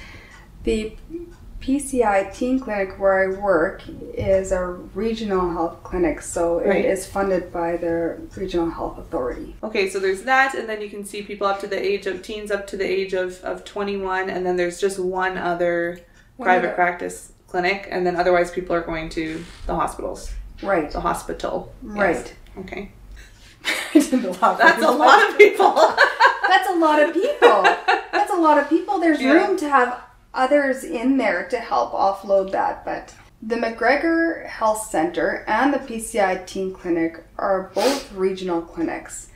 The 0.64 0.96
PCI 1.64 2.34
teen 2.34 2.60
clinic 2.60 2.98
where 2.98 3.24
I 3.24 3.40
work 3.40 3.82
is 4.12 4.52
a 4.52 4.62
regional 4.94 5.50
health 5.50 5.82
clinic, 5.82 6.20
so 6.20 6.60
Right. 6.60 6.84
it 6.84 6.90
is 6.90 7.06
funded 7.06 7.50
by 7.50 7.78
the 7.78 8.18
regional 8.36 8.68
health 8.68 8.98
authority. 8.98 9.56
Okay, 9.62 9.88
so 9.88 9.98
there's 9.98 10.24
that, 10.24 10.54
and 10.54 10.68
then 10.68 10.82
you 10.82 10.90
can 10.90 11.06
see 11.06 11.22
people 11.22 11.46
up 11.46 11.60
to 11.60 11.66
the 11.66 11.82
age 11.82 12.06
of 12.06 12.20
teens 12.22 12.50
up 12.50 12.66
to 12.66 12.76
the 12.76 12.84
age 12.84 13.14
of, 13.14 13.42
of 13.42 13.64
21, 13.64 14.28
and 14.28 14.44
then 14.44 14.56
there's 14.56 14.78
just 14.78 14.98
one 14.98 15.38
other 15.38 16.00
One 16.36 16.46
private 16.48 16.66
other- 16.66 16.74
practice 16.74 17.32
clinic, 17.48 17.88
and 17.90 18.06
then 18.06 18.14
otherwise 18.16 18.50
people 18.50 18.76
are 18.76 18.82
going 18.82 19.08
to 19.10 19.42
the 19.66 19.74
hospitals, 19.74 20.32
Right. 20.62 20.90
the 20.90 21.00
hospital. 21.00 21.72
Yes. 21.82 21.96
Right. 21.96 22.34
Okay. 22.58 22.90
That's 23.94 24.10
That's 24.10 24.82
a 24.84 24.90
lot 24.90 25.30
of 25.30 25.38
people. 25.38 25.72
That's 26.46 26.68
a 26.68 26.74
lot 26.74 27.00
of 27.02 27.14
people. 27.14 27.62
That's 28.12 28.30
a 28.30 28.36
lot 28.36 28.58
of 28.58 28.68
people. 28.68 28.98
There's 28.98 29.22
Yeah. 29.22 29.32
room 29.32 29.56
to 29.56 29.68
have 29.70 29.98
others 30.34 30.84
in 30.84 31.16
there 31.16 31.48
to 31.48 31.58
help 31.58 31.92
offload 31.92 32.52
that. 32.52 32.84
But 32.84 33.14
the 33.40 33.56
McGregor 33.56 34.46
Health 34.46 34.90
Center 34.90 35.44
and 35.46 35.72
the 35.72 35.78
PCI 35.78 36.46
Teen 36.46 36.74
Clinic 36.74 37.24
are 37.38 37.70
both 37.74 38.12
regional 38.12 38.62
clinics. 38.62 39.28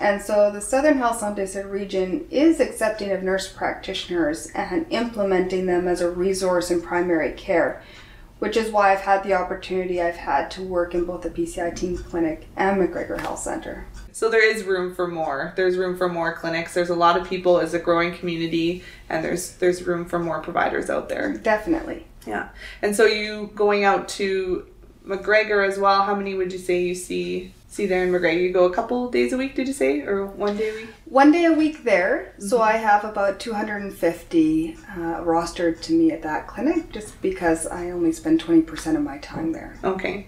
And 0.00 0.22
so 0.22 0.50
the 0.50 0.60
Southern 0.60 0.98
Health 0.98 1.20
Desert 1.34 1.66
region 1.66 2.26
is 2.30 2.60
accepting 2.60 3.10
of 3.10 3.22
nurse 3.22 3.52
practitioners 3.52 4.46
and 4.54 4.86
implementing 4.90 5.66
them 5.66 5.88
as 5.88 6.00
a 6.00 6.10
resource 6.10 6.70
in 6.70 6.80
primary 6.80 7.32
care, 7.32 7.82
which 8.38 8.56
is 8.56 8.70
why 8.70 8.92
I've 8.92 9.00
had 9.00 9.24
the 9.24 9.34
opportunity 9.34 10.00
I've 10.00 10.16
had 10.16 10.52
to 10.52 10.62
work 10.62 10.94
in 10.94 11.04
both 11.04 11.22
the 11.22 11.30
PCI 11.30 11.74
Teen 11.74 11.98
Clinic 11.98 12.46
and 12.56 12.80
McGregor 12.80 13.20
Health 13.20 13.40
Center. 13.40 13.86
So 14.18 14.28
there 14.28 14.42
is 14.44 14.64
room 14.64 14.96
for 14.96 15.06
more. 15.06 15.52
There's 15.54 15.76
room 15.76 15.96
for 15.96 16.08
more 16.08 16.34
clinics. 16.34 16.74
There's 16.74 16.90
a 16.90 16.94
lot 16.96 17.16
of 17.16 17.28
people 17.28 17.60
as 17.60 17.72
a 17.72 17.78
growing 17.78 18.12
community, 18.12 18.82
and 19.08 19.24
there's 19.24 19.52
there's 19.58 19.84
room 19.84 20.06
for 20.06 20.18
more 20.18 20.40
providers 20.40 20.90
out 20.90 21.08
there. 21.08 21.34
Definitely. 21.34 22.04
Yeah. 22.26 22.48
And 22.82 22.96
so 22.96 23.04
you 23.06 23.52
going 23.54 23.84
out 23.84 24.08
to 24.18 24.66
McGregor 25.06 25.64
as 25.64 25.78
well. 25.78 26.02
How 26.02 26.16
many 26.16 26.34
would 26.34 26.52
you 26.52 26.58
say 26.58 26.82
you 26.82 26.96
see 26.96 27.54
see 27.68 27.86
there 27.86 28.02
in 28.02 28.10
McGregor? 28.10 28.42
You 28.42 28.52
go 28.52 28.64
a 28.64 28.74
couple 28.74 29.08
days 29.08 29.32
a 29.32 29.36
week, 29.36 29.54
did 29.54 29.68
you 29.68 29.72
say, 29.72 30.00
or 30.00 30.26
one 30.26 30.56
day 30.56 30.70
a 30.70 30.74
week? 30.74 30.88
one 31.04 31.30
day 31.30 31.44
a 31.44 31.52
week 31.52 31.84
there. 31.84 32.32
Mm-hmm. 32.38 32.48
So 32.48 32.60
I 32.60 32.72
have 32.72 33.04
about 33.04 33.38
250 33.38 34.74
uh, 34.74 34.96
rostered 35.22 35.80
to 35.82 35.92
me 35.92 36.10
at 36.10 36.22
that 36.22 36.48
clinic 36.48 36.90
just 36.90 37.22
because 37.22 37.68
I 37.68 37.90
only 37.90 38.10
spend 38.10 38.42
20% 38.42 38.96
of 38.96 39.02
my 39.02 39.18
time 39.18 39.52
there. 39.52 39.78
Okay. 39.84 40.26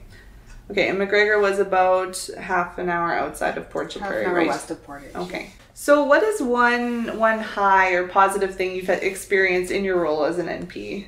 Okay, 0.70 0.88
and 0.88 0.98
McGregor 0.98 1.40
was 1.40 1.59
about 1.59 2.16
half 2.38 2.78
an 2.78 2.88
hour 2.88 3.12
outside 3.12 3.59
of 3.59 3.68
Port 3.70 3.92
Half 3.94 4.11
an 4.12 4.26
hour 4.26 4.35
right? 4.35 4.46
west 4.46 4.70
of 4.70 4.83
Portage. 4.85 5.14
Okay. 5.16 5.50
So 5.74 6.04
what 6.04 6.22
is 6.22 6.40
one 6.40 7.18
one 7.18 7.40
high 7.40 7.92
or 7.92 8.06
positive 8.06 8.54
thing 8.54 8.76
you've 8.76 8.88
experienced 8.88 9.72
in 9.72 9.83
your 9.83 10.00
role 10.00 10.24
as 10.24 10.38
an 10.38 10.46
NP? 10.46 11.06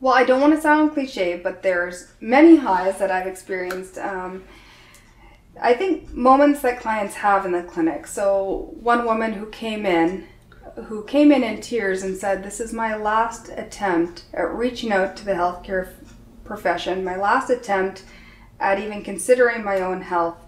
Well, 0.00 0.14
I 0.14 0.22
don't 0.22 0.40
want 0.40 0.54
to 0.54 0.60
sound 0.60 0.92
cliche, 0.92 1.40
but 1.42 1.62
there's 1.62 2.12
many 2.20 2.56
highs 2.56 2.98
that 2.98 3.10
I've 3.10 3.26
experienced. 3.26 3.98
Um, 3.98 4.44
I 5.60 5.74
think 5.74 6.12
moments 6.14 6.60
that 6.60 6.78
clients 6.80 7.16
have 7.16 7.44
in 7.44 7.50
the 7.50 7.64
clinic. 7.64 8.06
So 8.06 8.70
one 8.80 9.04
woman 9.04 9.32
who 9.32 9.46
came 9.46 9.84
in, 9.84 10.28
who 10.84 11.02
came 11.04 11.32
in 11.32 11.42
in 11.42 11.60
tears 11.60 12.04
and 12.04 12.16
said, 12.16 12.44
"This 12.44 12.60
is 12.60 12.72
my 12.72 12.94
last 12.94 13.48
attempt 13.48 14.26
at 14.32 14.54
reaching 14.54 14.92
out 14.92 15.16
to 15.16 15.24
the 15.24 15.32
healthcare 15.32 15.88
profession. 16.44 17.02
My 17.04 17.16
last 17.16 17.50
attempt 17.50 18.04
at 18.60 18.78
even 18.78 19.02
considering 19.02 19.64
my 19.64 19.80
own 19.80 20.02
health." 20.02 20.38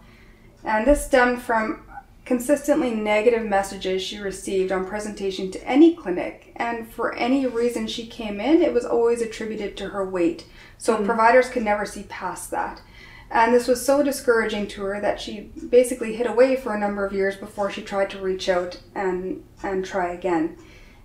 And 0.65 0.87
this 0.87 1.05
stemmed 1.05 1.43
from 1.43 1.85
consistently 2.31 2.95
negative 2.95 3.45
messages 3.45 4.01
she 4.01 4.19
received 4.19 4.71
on 4.71 4.87
presentation 4.87 5.51
to 5.51 5.67
any 5.67 5.97
clinic. 5.97 6.53
And 6.55 6.89
for 6.89 7.13
any 7.17 7.45
reason 7.45 7.89
she 7.89 8.07
came 8.07 8.41
in, 8.41 8.63
it 8.63 8.73
was 8.73 8.85
always 8.85 9.21
attributed 9.21 9.77
to 9.79 9.89
her 9.89 10.09
weight. 10.09 10.47
So 10.79 10.97
mm. 10.97 11.05
providers 11.05 11.49
could 11.49 11.65
never 11.65 11.85
see 11.85 12.05
past 12.05 12.53
that. 12.53 12.83
And 13.33 13.53
this 13.53 13.67
was 13.67 13.85
so 13.85 14.05
discouraging 14.05 14.69
to 14.69 14.83
her 14.83 15.01
that 15.01 15.21
she 15.21 15.51
basically 15.69 16.15
hid 16.15 16.29
away 16.29 16.55
for 16.55 16.73
a 16.73 16.79
number 16.79 17.05
of 17.05 17.13
years 17.13 17.37
before 17.37 17.69
she 17.69 17.83
tried 17.83 18.11
to 18.11 18.21
reach 18.21 18.49
out 18.49 18.81
and, 18.95 19.43
and 19.63 19.85
try 19.85 20.13
again. 20.13 20.57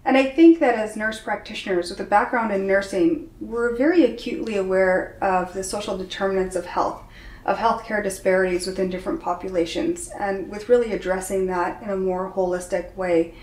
And 0.06 0.18
I 0.18 0.26
think 0.26 0.60
that 0.60 0.76
as 0.76 0.96
nurse 0.96 1.20
practitioners 1.20 1.90
with 1.90 2.00
a 2.00 2.04
background 2.04 2.54
in 2.54 2.68
nursing, 2.68 3.32
we're 3.42 3.76
very 3.76 4.04
acutely 4.06 4.56
aware 4.56 5.18
of 5.20 5.54
the 5.56 5.64
social 5.64 5.98
determinants 5.98 6.56
of 6.56 6.68
health, 6.68 7.02
of 7.44 7.58
healthcare 7.58 8.04
disparities 8.04 8.68
within 8.68 8.92
different 8.92 9.20
populations, 9.20 10.10
and 10.20 10.50
with 10.52 10.70
really 10.70 10.94
addressing 10.94 11.48
that 11.48 11.82
in 11.82 11.90
a 11.90 11.98
more 11.98 12.32
holistic 12.32 12.96
way 12.96 13.34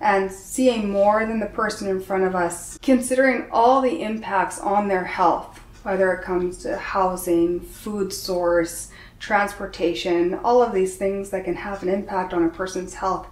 and 0.00 0.30
seeing 0.30 0.90
more 0.90 1.24
than 1.26 1.40
the 1.40 1.46
person 1.46 1.88
in 1.88 2.00
front 2.00 2.24
of 2.24 2.34
us, 2.34 2.78
considering 2.82 3.48
all 3.50 3.80
the 3.80 4.02
impacts 4.02 4.58
on 4.60 4.88
their 4.88 5.04
health, 5.04 5.60
whether 5.82 6.12
it 6.12 6.24
comes 6.24 6.58
to 6.58 6.76
housing, 6.76 7.60
food 7.60 8.12
source, 8.12 8.90
transportation, 9.20 10.34
all 10.42 10.60
of 10.60 10.72
these 10.72 10.96
things 10.96 11.30
that 11.30 11.44
can 11.44 11.54
have 11.54 11.82
an 11.82 11.88
impact 11.88 12.32
on 12.34 12.44
a 12.44 12.48
person's 12.48 12.94
health. 12.94 13.28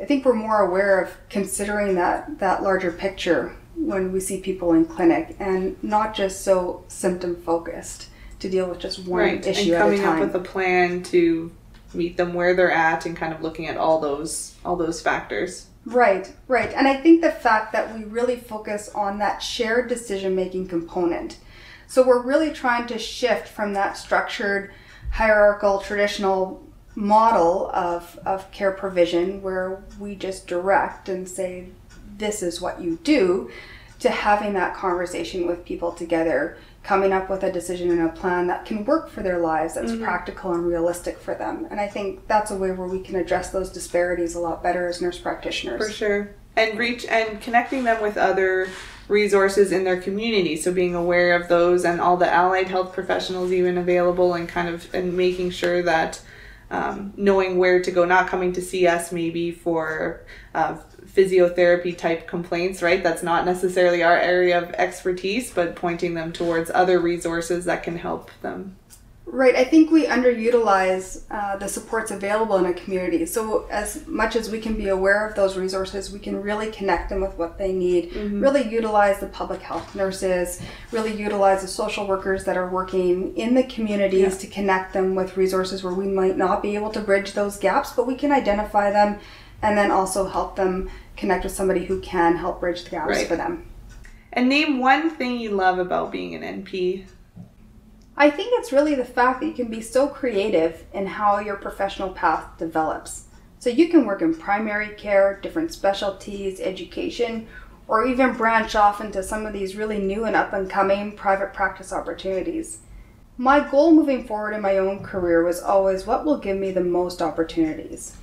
I 0.00 0.04
think 0.04 0.24
we're 0.24 0.34
more 0.34 0.60
aware 0.60 1.00
of 1.00 1.16
considering 1.28 1.94
that 1.96 2.38
that 2.38 2.62
larger 2.62 2.92
picture 2.92 3.56
when 3.74 4.12
we 4.12 4.20
see 4.20 4.40
people 4.40 4.72
in 4.72 4.84
clinic 4.84 5.36
and 5.38 5.82
not 5.82 6.14
just 6.14 6.42
so 6.42 6.84
symptom 6.88 7.36
focused 7.36 8.08
to 8.40 8.48
deal 8.48 8.68
with 8.68 8.78
just 8.78 9.00
one 9.00 9.20
right. 9.20 9.46
issue 9.46 9.74
and 9.74 9.82
coming 9.82 9.98
at 9.98 10.02
a 10.02 10.06
time. 10.06 10.22
up 10.22 10.32
with 10.32 10.34
a 10.34 10.44
plan 10.44 11.02
to 11.04 11.52
meet 11.94 12.16
them 12.16 12.34
where 12.34 12.54
they're 12.54 12.70
at 12.70 13.06
and 13.06 13.16
kind 13.16 13.32
of 13.32 13.42
looking 13.42 13.66
at 13.66 13.76
all 13.76 14.00
those 14.00 14.54
all 14.64 14.76
those 14.76 15.00
factors. 15.00 15.66
Right, 15.84 16.32
right. 16.48 16.72
And 16.74 16.86
I 16.86 16.96
think 16.96 17.22
the 17.22 17.30
fact 17.30 17.72
that 17.72 17.96
we 17.96 18.04
really 18.04 18.36
focus 18.36 18.90
on 18.94 19.18
that 19.18 19.38
shared 19.38 19.88
decision 19.88 20.34
making 20.34 20.68
component. 20.68 21.38
So 21.86 22.06
we're 22.06 22.22
really 22.22 22.52
trying 22.52 22.86
to 22.88 22.98
shift 22.98 23.48
from 23.48 23.72
that 23.72 23.96
structured, 23.96 24.74
hierarchical, 25.10 25.78
traditional 25.78 26.62
model 26.98 27.70
of, 27.72 28.18
of 28.26 28.50
care 28.50 28.72
provision 28.72 29.40
where 29.40 29.80
we 30.00 30.16
just 30.16 30.48
direct 30.48 31.08
and 31.08 31.28
say, 31.28 31.68
this 32.16 32.42
is 32.42 32.60
what 32.60 32.80
you 32.80 32.98
do, 33.04 33.48
to 34.00 34.10
having 34.10 34.52
that 34.54 34.74
conversation 34.74 35.46
with 35.46 35.64
people 35.64 35.92
together, 35.92 36.58
coming 36.82 37.12
up 37.12 37.30
with 37.30 37.44
a 37.44 37.52
decision 37.52 37.92
and 37.92 38.00
a 38.00 38.08
plan 38.08 38.48
that 38.48 38.64
can 38.64 38.84
work 38.84 39.10
for 39.10 39.22
their 39.22 39.38
lives, 39.38 39.74
that's 39.74 39.92
mm-hmm. 39.92 40.02
practical 40.02 40.52
and 40.52 40.66
realistic 40.66 41.18
for 41.18 41.36
them. 41.36 41.68
And 41.70 41.80
I 41.80 41.86
think 41.86 42.26
that's 42.26 42.50
a 42.50 42.56
way 42.56 42.72
where 42.72 42.88
we 42.88 43.00
can 43.00 43.14
address 43.14 43.50
those 43.50 43.70
disparities 43.70 44.34
a 44.34 44.40
lot 44.40 44.60
better 44.60 44.88
as 44.88 45.00
nurse 45.00 45.18
practitioners. 45.18 45.80
For 45.80 45.92
sure. 45.92 46.34
And 46.56 46.76
reach 46.76 47.04
and 47.04 47.40
connecting 47.40 47.84
them 47.84 48.02
with 48.02 48.16
other 48.16 48.68
resources 49.06 49.70
in 49.70 49.84
their 49.84 50.00
community. 50.00 50.56
So 50.56 50.72
being 50.72 50.96
aware 50.96 51.40
of 51.40 51.46
those 51.46 51.84
and 51.84 52.00
all 52.00 52.16
the 52.16 52.28
allied 52.28 52.66
health 52.66 52.92
professionals 52.92 53.52
even 53.52 53.78
available 53.78 54.34
and 54.34 54.48
kind 54.48 54.68
of 54.68 54.92
and 54.92 55.16
making 55.16 55.50
sure 55.50 55.80
that 55.82 56.20
um, 56.70 57.12
knowing 57.16 57.58
where 57.58 57.80
to 57.82 57.90
go, 57.90 58.04
not 58.04 58.28
coming 58.28 58.52
to 58.52 58.62
see 58.62 58.86
us 58.86 59.12
maybe 59.12 59.50
for 59.50 60.20
uh, 60.54 60.76
physiotherapy 61.06 61.96
type 61.96 62.28
complaints, 62.28 62.82
right? 62.82 63.02
That's 63.02 63.22
not 63.22 63.44
necessarily 63.46 64.02
our 64.02 64.16
area 64.16 64.58
of 64.60 64.70
expertise, 64.72 65.52
but 65.52 65.74
pointing 65.74 66.14
them 66.14 66.32
towards 66.32 66.70
other 66.70 67.00
resources 67.00 67.64
that 67.64 67.82
can 67.82 67.96
help 67.96 68.30
them. 68.42 68.76
Right. 69.30 69.54
I 69.54 69.64
think 69.64 69.90
we 69.90 70.06
underutilize 70.06 71.22
uh, 71.30 71.56
the 71.56 71.68
supports 71.68 72.10
available 72.10 72.56
in 72.56 72.64
a 72.64 72.72
community. 72.72 73.26
So, 73.26 73.66
as 73.70 74.06
much 74.06 74.36
as 74.36 74.50
we 74.50 74.58
can 74.58 74.74
be 74.74 74.88
aware 74.88 75.26
of 75.26 75.34
those 75.34 75.56
resources, 75.56 76.10
we 76.10 76.18
can 76.18 76.40
really 76.40 76.70
connect 76.70 77.10
them 77.10 77.20
with 77.20 77.36
what 77.36 77.58
they 77.58 77.72
need, 77.72 78.10
mm-hmm. 78.10 78.40
really 78.40 78.66
utilize 78.66 79.20
the 79.20 79.26
public 79.26 79.60
health 79.60 79.94
nurses, 79.94 80.62
really 80.92 81.14
utilize 81.14 81.60
the 81.60 81.68
social 81.68 82.06
workers 82.06 82.44
that 82.44 82.56
are 82.56 82.68
working 82.68 83.36
in 83.36 83.54
the 83.54 83.64
communities 83.64 84.34
yeah. 84.34 84.40
to 84.40 84.46
connect 84.46 84.94
them 84.94 85.14
with 85.14 85.36
resources 85.36 85.84
where 85.84 85.94
we 85.94 86.06
might 86.06 86.36
not 86.36 86.62
be 86.62 86.74
able 86.74 86.90
to 86.90 87.00
bridge 87.00 87.34
those 87.34 87.58
gaps, 87.58 87.92
but 87.92 88.06
we 88.06 88.14
can 88.14 88.32
identify 88.32 88.90
them 88.90 89.18
and 89.60 89.76
then 89.76 89.90
also 89.90 90.26
help 90.26 90.56
them 90.56 90.88
connect 91.16 91.44
with 91.44 91.52
somebody 91.52 91.84
who 91.84 92.00
can 92.00 92.36
help 92.36 92.60
bridge 92.60 92.84
the 92.84 92.90
gaps 92.90 93.10
right. 93.10 93.26
for 93.26 93.36
them. 93.36 93.68
And 94.32 94.48
name 94.48 94.78
one 94.78 95.10
thing 95.10 95.38
you 95.38 95.50
love 95.50 95.78
about 95.78 96.12
being 96.12 96.34
an 96.34 96.64
NP. 96.64 97.06
I 98.20 98.30
think 98.30 98.50
it's 98.54 98.72
really 98.72 98.96
the 98.96 99.04
fact 99.04 99.38
that 99.38 99.46
you 99.46 99.52
can 99.52 99.68
be 99.68 99.80
so 99.80 100.08
creative 100.08 100.84
in 100.92 101.06
how 101.06 101.38
your 101.38 101.54
professional 101.54 102.10
path 102.10 102.58
develops. 102.58 103.26
So 103.60 103.70
you 103.70 103.88
can 103.88 104.06
work 104.06 104.22
in 104.22 104.34
primary 104.34 104.88
care, 104.96 105.38
different 105.40 105.72
specialties, 105.72 106.58
education, 106.58 107.46
or 107.86 108.04
even 108.04 108.32
branch 108.32 108.74
off 108.74 109.00
into 109.00 109.22
some 109.22 109.46
of 109.46 109.52
these 109.52 109.76
really 109.76 110.00
new 110.00 110.24
and 110.24 110.34
up 110.34 110.52
and 110.52 110.68
coming 110.68 111.12
private 111.12 111.54
practice 111.54 111.92
opportunities. 111.92 112.80
My 113.36 113.60
goal 113.60 113.92
moving 113.92 114.26
forward 114.26 114.52
in 114.52 114.62
my 114.62 114.78
own 114.78 115.04
career 115.04 115.44
was 115.44 115.62
always 115.62 116.04
what 116.04 116.24
will 116.24 116.38
give 116.38 116.58
me 116.58 116.72
the 116.72 116.80
most 116.80 117.22
opportunities. 117.22 118.16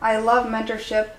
I 0.00 0.18
love 0.18 0.46
mentorship. 0.46 1.10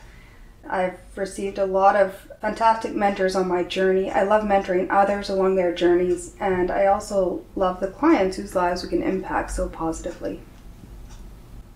I've 0.70 1.00
received 1.18 1.58
a 1.58 1.66
lot 1.66 1.98
of 1.98 2.31
fantastic 2.42 2.96
mentors 2.96 3.36
on 3.36 3.48
my 3.48 3.64
journey. 3.64 4.10
I 4.10 4.24
love 4.24 4.44
mentoring 4.44 4.88
others 4.90 5.30
along 5.30 5.56
their 5.56 5.74
journeys, 5.74 6.36
and 6.40 6.72
I 6.72 6.88
also 6.88 7.46
love 7.56 7.80
the 7.80 7.88
clients 7.88 8.38
whose 8.38 8.56
lives 8.56 8.82
we 8.82 8.90
can 8.90 9.04
impact 9.04 9.52
so 9.52 9.70
positively. 9.70 10.42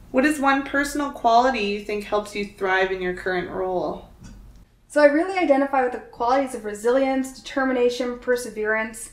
What 0.09 0.25
is 0.25 0.39
one 0.39 0.63
personal 0.63 1.11
quality 1.11 1.59
you 1.59 1.81
think 1.81 2.05
helps 2.05 2.35
you 2.35 2.45
thrive 2.45 2.91
in 2.91 3.01
your 3.01 3.13
current 3.13 3.51
role? 3.51 4.09
So, 4.87 5.01
I 5.01 5.05
really 5.05 5.37
identify 5.37 5.83
with 5.83 5.91
the 5.91 5.99
qualities 5.99 6.55
of 6.55 6.65
resilience, 6.65 7.39
determination, 7.39 8.17
perseverance. 8.17 9.11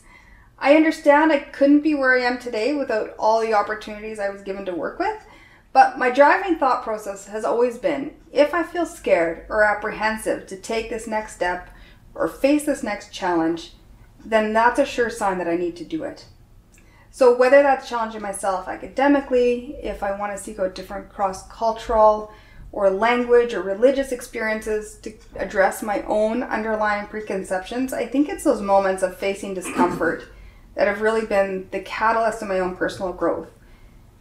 I 0.57 0.75
understand 0.75 1.31
I 1.31 1.39
couldn't 1.39 1.81
be 1.81 1.93
where 1.93 2.17
I 2.17 2.21
am 2.21 2.39
today 2.39 2.73
without 2.73 3.13
all 3.19 3.41
the 3.41 3.53
opportunities 3.53 4.17
I 4.17 4.29
was 4.29 4.41
given 4.41 4.65
to 4.65 4.73
work 4.73 4.97
with. 4.97 5.25
But 5.73 5.97
my 5.97 6.11
driving 6.11 6.57
thought 6.57 6.83
process 6.83 7.25
has 7.27 7.43
always 7.43 7.79
been 7.79 8.13
if 8.31 8.53
I 8.53 8.61
feel 8.61 8.85
scared 8.85 9.47
or 9.49 9.63
apprehensive 9.63 10.45
to 10.47 10.55
take 10.55 10.89
this 10.89 11.07
next 11.07 11.35
step 11.35 11.69
or 12.13 12.27
face 12.27 12.65
this 12.65 12.83
next 12.83 13.11
challenge, 13.11 13.73
then 14.23 14.53
that's 14.53 14.79
a 14.79 14.85
sure 14.85 15.09
sign 15.09 15.39
that 15.39 15.47
I 15.47 15.57
need 15.57 15.75
to 15.77 15.83
do 15.83 16.03
it. 16.03 16.25
So, 17.09 17.35
whether 17.35 17.61
that's 17.61 17.89
challenging 17.89 18.21
myself 18.21 18.67
academically, 18.67 19.75
if 19.81 20.01
I 20.01 20.17
want 20.17 20.35
to 20.35 20.43
seek 20.43 20.59
out 20.59 20.73
different 20.75 21.09
cross 21.09 21.47
cultural 21.47 22.31
or 22.71 22.89
language 22.89 23.53
or 23.53 23.61
religious 23.61 24.11
experiences 24.11 24.97
to 25.03 25.13
address 25.35 25.83
my 25.83 26.01
own 26.03 26.41
underlying 26.41 27.05
preconceptions, 27.07 27.93
I 27.93 28.07
think 28.07 28.29
it's 28.29 28.43
those 28.43 28.61
moments 28.61 29.03
of 29.03 29.15
facing 29.17 29.53
discomfort 29.53 30.27
that 30.73 30.87
have 30.87 31.01
really 31.01 31.25
been 31.25 31.67
the 31.71 31.81
catalyst 31.81 32.41
of 32.41 32.47
my 32.47 32.59
own 32.59 32.75
personal 32.75 33.13
growth. 33.13 33.49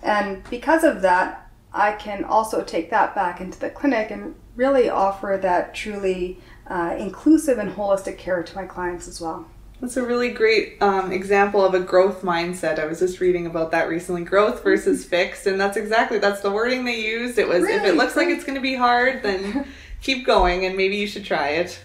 And 0.03 0.45
because 0.51 0.85
of 0.85 1.01
that, 1.03 1.41
I 1.74 1.92
can 1.92 2.24
also 2.24 2.62
take 2.62 2.90
that 2.90 3.14
back 3.14 3.40
into 3.40 3.58
the 3.58 3.70
clinic 3.70 4.11
and 4.11 4.35
really 4.56 4.88
offer 4.88 5.38
that 5.40 5.74
truly 5.74 6.38
uh, 6.66 6.96
inclusive 6.98 7.58
and 7.58 7.74
holistic 7.74 8.18
care 8.18 8.42
to 8.42 8.56
my 8.56 8.66
clients 8.66 9.08
as 9.08 9.20
well. 9.20 9.46
That's 9.80 9.96
a 9.96 10.06
really 10.06 10.30
great 10.30 10.80
um, 10.80 11.11
example 11.11 11.64
of 11.64 11.74
a 11.74 11.80
growth 11.80 12.22
mindset. 12.22 12.78
I 12.78 12.87
was 12.87 13.00
just 13.00 13.18
reading 13.18 13.46
about 13.46 13.72
that 13.72 13.88
recently 13.88 14.22
growth 14.22 14.62
versus 14.62 15.00
mm-hmm. 15.00 15.11
fixed, 15.11 15.46
and 15.46 15.61
that's 15.61 15.76
exactly 15.76 16.18
that's 16.18 16.40
the 16.40 16.52
wording 16.52 16.85
they 16.85 17.00
used. 17.00 17.37
It 17.37 17.48
was 17.48 17.62
really? 17.62 17.74
if 17.74 17.85
it 17.85 17.96
looks 17.96 18.14
like 18.14 18.28
it's 18.28 18.44
going 18.44 18.54
to 18.54 18.61
be 18.61 18.76
hard, 18.76 19.24
then 19.24 19.66
keep 20.00 20.24
going, 20.24 20.64
and 20.66 20.76
maybe 20.76 20.96
you 20.96 21.08
should 21.08 21.24
try 21.24 21.48
it. 21.48 21.80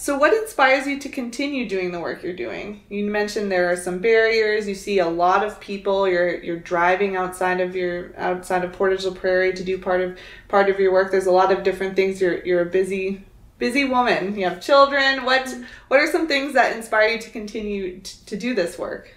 So, 0.00 0.16
what 0.16 0.32
inspires 0.32 0.86
you 0.86 1.00
to 1.00 1.08
continue 1.08 1.68
doing 1.68 1.90
the 1.90 1.98
work 1.98 2.22
you're 2.22 2.32
doing? 2.32 2.82
You 2.88 3.04
mentioned 3.10 3.50
there 3.50 3.68
are 3.68 3.76
some 3.76 3.98
barriers. 3.98 4.68
You 4.68 4.76
see 4.76 5.00
a 5.00 5.08
lot 5.08 5.44
of 5.44 5.58
people. 5.58 6.08
You're 6.08 6.36
you're 6.36 6.60
driving 6.60 7.16
outside 7.16 7.60
of 7.60 7.74
your 7.74 8.16
outside 8.16 8.62
of 8.62 8.72
Portage 8.72 9.04
la 9.04 9.12
Prairie 9.12 9.52
to 9.54 9.64
do 9.64 9.76
part 9.76 10.00
of 10.00 10.16
part 10.46 10.70
of 10.70 10.78
your 10.78 10.92
work. 10.92 11.10
There's 11.10 11.26
a 11.26 11.32
lot 11.32 11.50
of 11.50 11.64
different 11.64 11.96
things. 11.96 12.20
You're 12.20 12.44
you're 12.44 12.62
a 12.62 12.70
busy 12.70 13.24
busy 13.58 13.86
woman. 13.86 14.38
You 14.38 14.48
have 14.48 14.60
children. 14.60 15.24
What 15.24 15.52
what 15.88 15.98
are 15.98 16.06
some 16.06 16.28
things 16.28 16.54
that 16.54 16.76
inspire 16.76 17.08
you 17.08 17.18
to 17.18 17.30
continue 17.30 17.98
t- 17.98 18.18
to 18.24 18.36
do 18.36 18.54
this 18.54 18.78
work? 18.78 19.12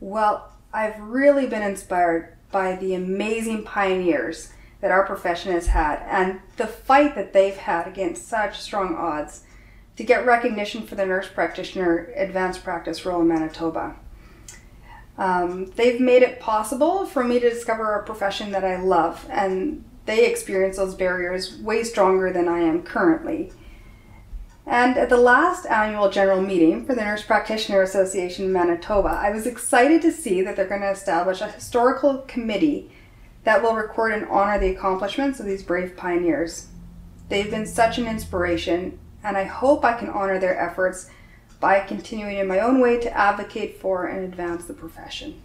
Well, 0.00 0.54
I've 0.72 0.98
really 1.00 1.46
been 1.48 1.62
inspired 1.62 2.34
by 2.50 2.76
the 2.76 2.94
amazing 2.94 3.64
pioneers 3.64 4.54
that 4.80 4.90
our 4.90 5.04
profession 5.04 5.52
has 5.52 5.66
had 5.66 6.02
and 6.08 6.40
the 6.56 6.66
fight 6.66 7.14
that 7.14 7.34
they've 7.34 7.56
had 7.56 7.86
against 7.86 8.26
such 8.26 8.58
strong 8.58 8.94
odds 8.94 9.42
to 9.96 10.04
get 10.04 10.26
recognition 10.26 10.86
for 10.86 10.94
the 10.94 11.06
nurse 11.06 11.28
practitioner 11.28 12.12
advanced 12.16 12.62
practice 12.62 13.04
role 13.04 13.22
in 13.22 13.28
Manitoba. 13.28 13.96
Um, 15.18 15.66
they've 15.76 16.00
made 16.00 16.22
it 16.22 16.40
possible 16.40 17.06
for 17.06 17.24
me 17.24 17.40
to 17.40 17.48
discover 17.48 17.94
a 17.94 18.04
profession 18.04 18.50
that 18.52 18.64
I 18.64 18.76
love, 18.76 19.26
and 19.30 19.84
they 20.04 20.26
experience 20.26 20.76
those 20.76 20.94
barriers 20.94 21.58
way 21.58 21.82
stronger 21.82 22.32
than 22.32 22.48
I 22.48 22.60
am 22.60 22.82
currently. 22.82 23.52
And 24.66 24.98
at 24.98 25.08
the 25.08 25.16
last 25.16 25.64
annual 25.66 26.10
general 26.10 26.42
meeting 26.42 26.84
for 26.84 26.94
the 26.94 27.02
Nurse 27.02 27.22
Practitioner 27.22 27.82
Association 27.82 28.46
in 28.46 28.52
Manitoba, 28.52 29.08
I 29.08 29.30
was 29.30 29.46
excited 29.46 30.02
to 30.02 30.12
see 30.12 30.42
that 30.42 30.56
they're 30.56 30.66
going 30.66 30.80
to 30.80 30.90
establish 30.90 31.40
a 31.40 31.50
historical 31.50 32.18
committee 32.26 32.90
that 33.44 33.62
will 33.62 33.76
record 33.76 34.12
and 34.12 34.26
honor 34.26 34.58
the 34.58 34.70
accomplishments 34.70 35.38
of 35.38 35.46
these 35.46 35.62
brave 35.62 35.96
pioneers. 35.96 36.66
They've 37.28 37.50
been 37.50 37.66
such 37.66 37.96
an 37.98 38.08
inspiration, 38.08 38.98
and 39.26 39.36
I 39.36 39.44
hope 39.44 39.84
I 39.84 39.92
can 39.94 40.08
honor 40.08 40.38
their 40.38 40.58
efforts 40.58 41.10
by 41.58 41.80
continuing 41.80 42.38
in 42.38 42.46
my 42.46 42.60
own 42.60 42.80
way 42.80 43.00
to 43.00 43.16
advocate 43.16 43.80
for 43.80 44.06
and 44.06 44.24
advance 44.24 44.66
the 44.66 44.74
profession. 44.74 45.42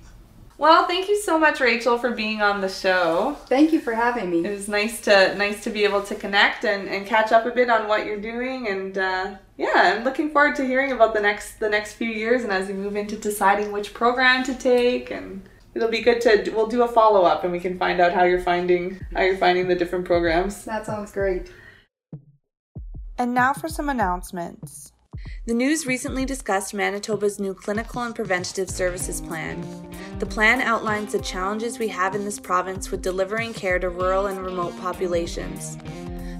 Well, 0.57 0.85
thank 0.85 1.09
you 1.09 1.19
so 1.19 1.39
much, 1.39 1.59
Rachel, 1.59 1.97
for 1.97 2.11
being 2.11 2.43
on 2.43 2.61
the 2.61 2.69
show. 2.69 3.35
Thank 3.47 3.73
you 3.73 3.79
for 3.79 3.95
having 3.95 4.29
me. 4.29 4.45
It 4.45 4.51
was 4.51 4.67
nice 4.67 5.01
to 5.01 5.33
nice 5.35 5.63
to 5.63 5.71
be 5.71 5.83
able 5.83 6.03
to 6.03 6.13
connect 6.13 6.65
and, 6.65 6.87
and 6.87 7.07
catch 7.07 7.31
up 7.31 7.47
a 7.47 7.49
bit 7.49 7.67
on 7.71 7.87
what 7.87 8.05
you're 8.05 8.21
doing, 8.21 8.67
and 8.67 8.95
uh, 8.95 9.35
yeah, 9.57 9.95
I'm 9.97 10.03
looking 10.03 10.29
forward 10.29 10.55
to 10.57 10.65
hearing 10.65 10.91
about 10.91 11.15
the 11.15 11.19
next 11.19 11.59
the 11.59 11.69
next 11.69 11.93
few 11.93 12.09
years 12.09 12.43
and 12.43 12.51
as 12.51 12.67
we 12.67 12.75
move 12.75 12.95
into 12.95 13.17
deciding 13.17 13.71
which 13.71 13.95
program 13.95 14.43
to 14.43 14.53
take, 14.53 15.09
and 15.09 15.41
it'll 15.73 15.89
be 15.89 16.01
good 16.01 16.21
to 16.21 16.51
we'll 16.53 16.67
do 16.67 16.83
a 16.83 16.87
follow 16.87 17.23
up 17.23 17.43
and 17.43 17.51
we 17.51 17.59
can 17.59 17.79
find 17.79 17.99
out 17.99 18.11
how 18.11 18.23
you're 18.23 18.41
finding 18.41 18.99
how 19.15 19.21
you're 19.21 19.37
finding 19.37 19.67
the 19.67 19.75
different 19.75 20.05
programs. 20.05 20.63
That 20.65 20.85
sounds 20.85 21.11
great. 21.11 21.51
And 23.21 23.35
now 23.35 23.53
for 23.53 23.69
some 23.69 23.87
announcements. 23.87 24.93
The 25.45 25.53
news 25.53 25.85
recently 25.85 26.25
discussed 26.25 26.73
Manitoba's 26.73 27.39
new 27.39 27.53
clinical 27.53 28.01
and 28.01 28.15
preventative 28.15 28.67
services 28.67 29.21
plan. 29.21 29.63
The 30.17 30.25
plan 30.25 30.59
outlines 30.59 31.11
the 31.11 31.19
challenges 31.19 31.77
we 31.77 31.87
have 31.89 32.15
in 32.15 32.25
this 32.25 32.39
province 32.39 32.89
with 32.89 33.03
delivering 33.03 33.53
care 33.53 33.77
to 33.77 33.89
rural 33.89 34.25
and 34.25 34.43
remote 34.43 34.75
populations. 34.79 35.77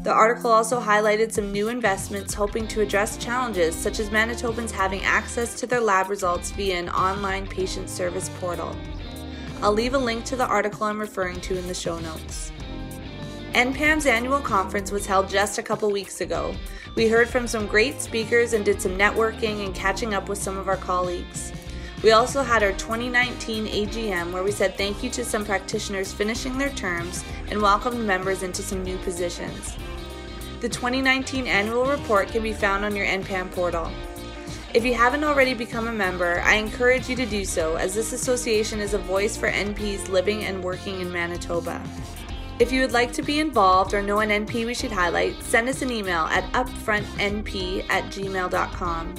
The 0.01 0.11
article 0.11 0.49
also 0.49 0.81
highlighted 0.81 1.31
some 1.31 1.51
new 1.51 1.67
investments 1.67 2.33
hoping 2.33 2.67
to 2.69 2.81
address 2.81 3.15
challenges 3.15 3.75
such 3.75 3.99
as 3.99 4.09
Manitobans 4.09 4.71
having 4.71 5.03
access 5.03 5.59
to 5.59 5.67
their 5.67 5.81
lab 5.81 6.09
results 6.09 6.49
via 6.49 6.79
an 6.79 6.89
online 6.89 7.45
patient 7.45 7.91
service 7.91 8.31
portal. 8.39 8.75
I'll 9.61 9.71
leave 9.71 9.93
a 9.93 9.99
link 9.99 10.25
to 10.25 10.35
the 10.35 10.47
article 10.47 10.87
I'm 10.87 10.99
referring 10.99 11.41
to 11.41 11.59
in 11.59 11.67
the 11.67 11.75
show 11.75 11.99
notes. 11.99 12.51
NPAM's 13.53 14.05
annual 14.05 14.39
conference 14.39 14.93
was 14.93 15.05
held 15.05 15.27
just 15.27 15.57
a 15.57 15.63
couple 15.63 15.91
weeks 15.91 16.21
ago. 16.21 16.55
We 16.95 17.09
heard 17.09 17.27
from 17.27 17.47
some 17.47 17.67
great 17.67 17.99
speakers 17.99 18.53
and 18.53 18.63
did 18.63 18.81
some 18.81 18.97
networking 18.97 19.65
and 19.65 19.75
catching 19.75 20.13
up 20.13 20.29
with 20.29 20.41
some 20.41 20.57
of 20.57 20.69
our 20.69 20.77
colleagues. 20.77 21.51
We 22.01 22.11
also 22.11 22.43
had 22.43 22.63
our 22.63 22.71
2019 22.71 23.67
AGM 23.67 24.31
where 24.31 24.43
we 24.43 24.51
said 24.51 24.77
thank 24.77 25.03
you 25.03 25.09
to 25.09 25.25
some 25.25 25.43
practitioners 25.43 26.13
finishing 26.13 26.57
their 26.57 26.69
terms 26.69 27.25
and 27.49 27.61
welcomed 27.61 27.99
members 27.99 28.41
into 28.41 28.61
some 28.61 28.83
new 28.83 28.97
positions. 28.99 29.75
The 30.61 30.69
2019 30.69 31.45
annual 31.45 31.85
report 31.85 32.29
can 32.29 32.43
be 32.43 32.53
found 32.53 32.85
on 32.85 32.95
your 32.95 33.05
NPAM 33.05 33.51
portal. 33.51 33.91
If 34.73 34.85
you 34.85 34.93
haven't 34.93 35.25
already 35.25 35.53
become 35.53 35.89
a 35.89 35.93
member, 35.93 36.39
I 36.45 36.55
encourage 36.55 37.09
you 37.09 37.17
to 37.17 37.25
do 37.25 37.43
so 37.43 37.75
as 37.75 37.93
this 37.93 38.13
association 38.13 38.79
is 38.79 38.93
a 38.93 38.97
voice 38.97 39.35
for 39.35 39.51
NPs 39.51 40.07
living 40.07 40.45
and 40.45 40.63
working 40.63 41.01
in 41.01 41.11
Manitoba. 41.11 41.83
If 42.61 42.71
you 42.71 42.81
would 42.81 42.91
like 42.91 43.11
to 43.13 43.23
be 43.23 43.39
involved 43.39 43.95
or 43.95 44.03
know 44.03 44.19
an 44.19 44.29
NP 44.29 44.67
we 44.67 44.75
should 44.75 44.91
highlight, 44.91 45.41
send 45.41 45.67
us 45.67 45.81
an 45.81 45.89
email 45.89 46.25
at 46.25 46.43
upfrontnp 46.53 47.89
at 47.89 48.03
gmail.com. 48.11 49.15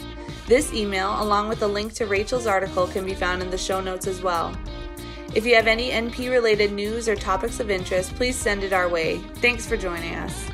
This 0.46 0.72
email, 0.72 1.20
along 1.20 1.48
with 1.48 1.60
a 1.62 1.66
link 1.66 1.92
to 1.94 2.06
Rachel's 2.06 2.46
article, 2.46 2.86
can 2.86 3.04
be 3.04 3.14
found 3.14 3.42
in 3.42 3.50
the 3.50 3.58
show 3.58 3.80
notes 3.80 4.06
as 4.06 4.22
well. 4.22 4.56
If 5.34 5.44
you 5.44 5.56
have 5.56 5.66
any 5.66 5.90
NP 5.90 6.30
related 6.30 6.72
news 6.72 7.08
or 7.08 7.16
topics 7.16 7.58
of 7.58 7.68
interest, 7.68 8.14
please 8.14 8.36
send 8.36 8.62
it 8.62 8.72
our 8.72 8.88
way. 8.88 9.18
Thanks 9.40 9.66
for 9.66 9.76
joining 9.76 10.14
us. 10.14 10.48